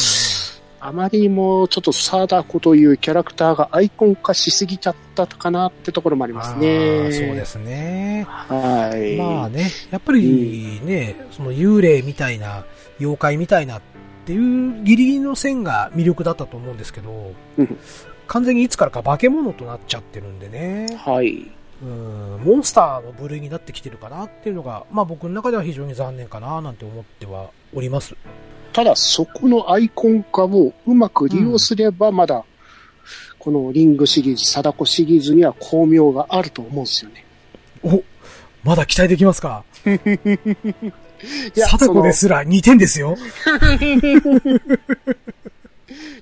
[0.80, 6.66] あまりにもちょっと貞子というキャラクターがアイコン化しすぎちゃったかなってところもありますあね。
[6.66, 8.26] ーそうですね。
[8.26, 9.16] はい。
[9.16, 12.64] まあね、やっぱりね、その幽霊みたいな、
[12.98, 13.80] 妖怪みたいなっ
[14.24, 17.78] ていうギリギリの線が魅力だったと思うんですけどうん、
[18.26, 21.50] 完全にいつからか化け物となっちゃってるんでね、はい。
[21.82, 28.14] うん、モンスターの部類になってきてるかなっていうのが、まあ僕の中では非常に残念かななんて思ってはおります。
[28.72, 32.44] ただ、そこのアイコン化をうまく利用すれば、まだ、
[33.38, 37.24] このリングシリーズ、貞子シリーズには巧妙があると思うんですよね。
[37.82, 38.02] お
[38.62, 39.64] まだ期待できますか？
[39.86, 43.16] いや貞子ですら2点ですよ。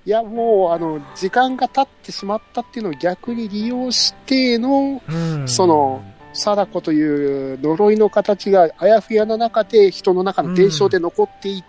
[0.07, 11.69] いや、もう、あの、時間が経ってしまったっていうのを逆に利用しての、うんその、貞子という呪いの形があやふやな中で人の中の伝承で残っていって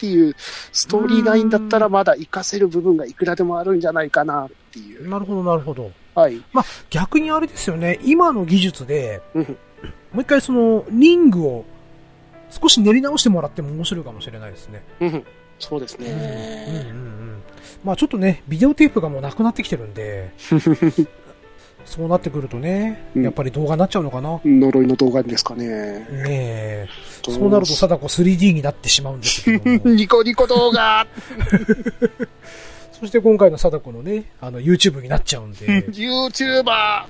[0.00, 0.34] っていう
[0.72, 5.06] ストーリーラインだったらまだ活かせる部分がいくらでもあるんじゃないかなっていう。
[5.06, 5.90] なるほど、なるほど。
[6.14, 6.42] はい。
[6.54, 9.58] まあ、逆にあれですよね、今の技術で、うん
[10.12, 11.64] もう一回その、リングを
[12.50, 14.82] 少し練り直してもらっても面白いかもしれないですね。
[15.00, 15.24] うん
[15.60, 16.86] そうですうんうんね。
[16.88, 17.42] うん。
[17.84, 20.32] まあちょっとね、ビデオテープがもうなくなってきてるんで、
[21.90, 24.40] そうなってくるとね、うんやっぱり動画になっちゃうのかな？
[24.44, 25.66] 呪いの動画ですかね。
[25.66, 26.88] ねえ。
[27.24, 29.90] そうなると貞子 3D になってしまうんですけども。
[29.90, 31.04] ニコニコ動画
[33.00, 35.66] そして今回の貞子のね、あの YouTube になっちゃうんで。
[35.88, 37.06] !YouTuber!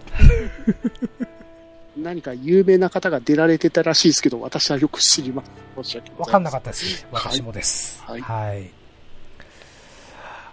[1.99, 5.85] 何か有名な方が出られてたらしいですけど、私はよく知りません。
[5.85, 7.09] 申し訳ございませんわかんなかったですね。
[7.13, 8.03] 私もです。
[8.07, 8.71] はいはい。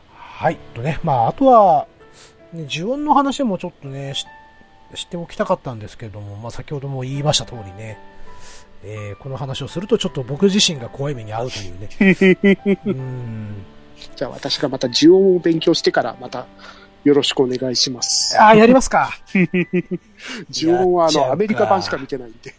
[0.10, 0.58] はい。
[0.74, 1.88] とね、まあ、あとは、
[2.54, 4.26] ね、呪音の話もちょっとね、し
[4.96, 8.00] 知っておきたかったんですけども、まあ、先ほども言いました通りね、
[8.84, 12.78] えーこの話をするとちょっと僕自身が怖い目に遭うというね。
[12.86, 13.66] うん。
[14.16, 16.46] じゃあ私がまた呪音を勉強してからまた
[17.04, 18.38] よろしくお願いします。
[18.40, 19.12] ああ、やりますか。
[20.52, 22.54] 呪音はあのアメリカ版しか見てないんで。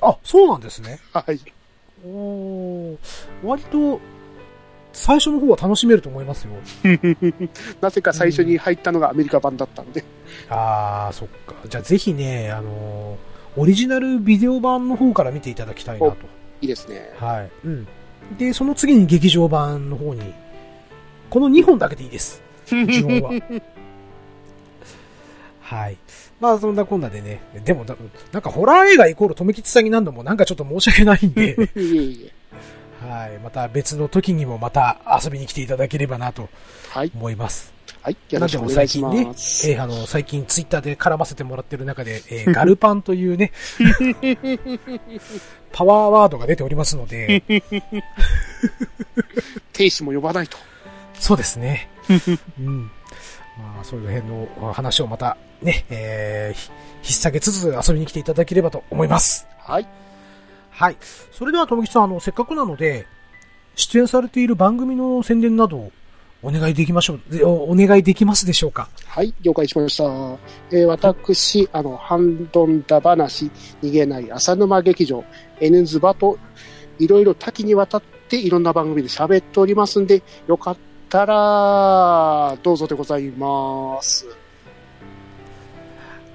[0.00, 1.00] あ、そうなんですね。
[1.12, 1.40] はい。
[2.06, 2.96] おー
[3.42, 4.00] 割と、
[4.92, 6.52] 最初の方は楽しめると思いますよ。
[7.80, 10.04] なぜか最初に入ったのがアメリカ版だったので。
[10.48, 11.54] ああ、そっか。
[11.68, 13.28] じゃあぜひね、あのー
[13.58, 16.16] オリジナルビデオ版の方から見ていただきたいなと。
[16.60, 17.10] いいですね。
[17.16, 17.50] はい。
[17.64, 17.88] うん。
[18.38, 20.32] で、その次に劇場版の方に、
[21.28, 22.40] この2本だけでいいです。
[22.70, 23.60] 呪音は。
[25.60, 25.96] はい。
[26.38, 27.40] まあ、そんなこんなでね。
[27.64, 27.96] でもだ、
[28.30, 32.32] なんかホラー映画イコール富吉さんになるのもなんかちょっと申し訳ないんで、 いえいえ。
[33.00, 33.38] はい。
[33.38, 36.48] また別の時にもまた遊びに来ていただければなと
[36.90, 37.12] はい。
[37.14, 37.72] 思います。
[38.02, 38.16] はい。
[38.30, 39.70] よろしくお願いしま最近ね、す。
[39.70, 43.52] えーあの、最近ツイッターで絡ませてもらってる中で、えー ガルパンというね、
[45.72, 47.42] パワーワードが出ておりますので、
[49.72, 50.56] 亭主も呼ばないと。
[51.14, 51.88] そうですね。
[52.58, 52.90] うん。
[53.58, 56.58] まあ、そういう辺の話をまたね、えー、
[57.02, 59.46] ひ引っ提げつつ遊びに来ていただければと思います。
[59.58, 59.86] はい。
[60.78, 60.96] はい。
[61.32, 63.04] それでは、ともきさん、あの、せっかくなので、
[63.74, 65.92] 出演されている番組の宣伝などを
[66.40, 68.88] お願いできましょう、お願いできますでしょうか？
[69.06, 70.04] はい、了解しました。
[70.70, 73.50] えー私、あの、ハンドンダ話、
[73.82, 75.24] 逃げない浅沼劇場、
[75.58, 76.38] N ズバと、
[77.00, 80.76] いろいろ多岐にわたっていろんな番組で喋っておりますんで、よかっ
[81.08, 84.28] たら、どうぞでございます。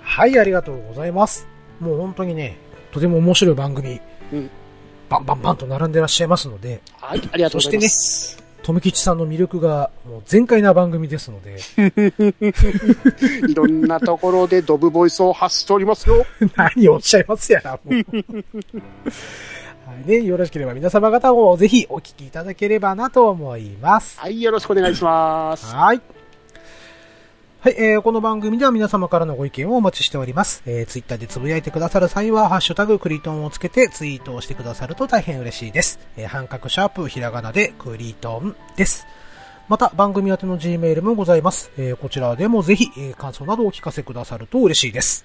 [0.02, 1.48] はい、ありがとうございます。
[1.80, 2.58] もう本当にね、
[2.92, 4.50] とても面白い番組、うん
[5.10, 8.44] バンバンバンと並んでらっしゃいますので、はい、ありがとうございます。
[8.64, 11.60] とめきちさんの魅力がもう全開な番組ですので、
[13.48, 16.26] いろんなところでドブボイスを発しておりますよ。
[16.56, 17.90] 何をおっしゃいますやら、もう。
[17.94, 18.00] は
[20.06, 24.18] いね、よろしければ皆様方もぜひお聞きいただければなと思います。
[24.18, 25.76] はい、よろしくお願いします。
[25.76, 26.02] はい。
[27.64, 30.64] はい、えー、この番組では皆様からのご意見をお待ちしております。
[30.66, 35.98] えー、ツイッターでつぶやいてくださる際は、ハッシュタグクリトンをつけてツイートをしてくださると大変嬉しいです。
[36.18, 39.08] えー、半角シャープひらがなでクリトンです。
[39.70, 41.72] また、番組宛ての G メールもございます。
[41.78, 45.24] えー、こちらでもぜひ、えー、感想などをお聞かせくださると嬉しいです。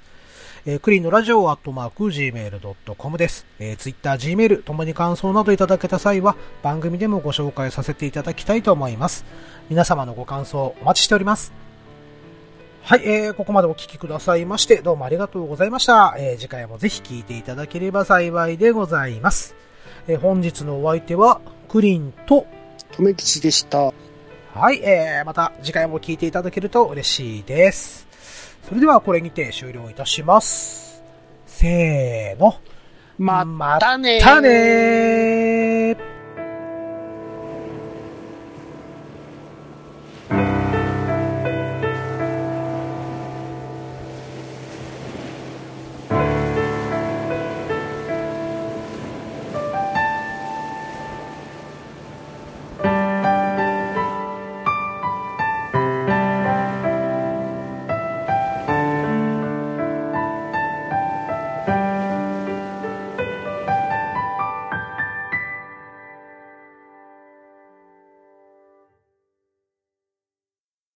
[0.65, 3.47] えー、クリーンのラジオアットマーク Gmail.com です。
[3.59, 9.25] えー、Twitter、Gmail ともに感想などいただけた際は、番組でもご紹介させていただきたいと思います。
[9.69, 11.68] 皆様のご感想お待ちしております。
[12.89, 16.15] はい、えー、ここまでお聞きくださいまして、どうもありがとうございました。
[16.17, 19.55] えー、次回もぜひ聞いていただければ幸いでございます。
[20.07, 22.47] えー、本日のお相手は、クリンと、
[22.93, 23.93] とめきちでした。
[24.55, 28.09] はい、えー、また次回も聞いていただけると嬉しいです。
[28.67, 31.03] それではこれにて終了いたします。
[31.47, 32.57] せーの。
[33.19, 33.45] ま
[33.79, 35.58] たねーまたねー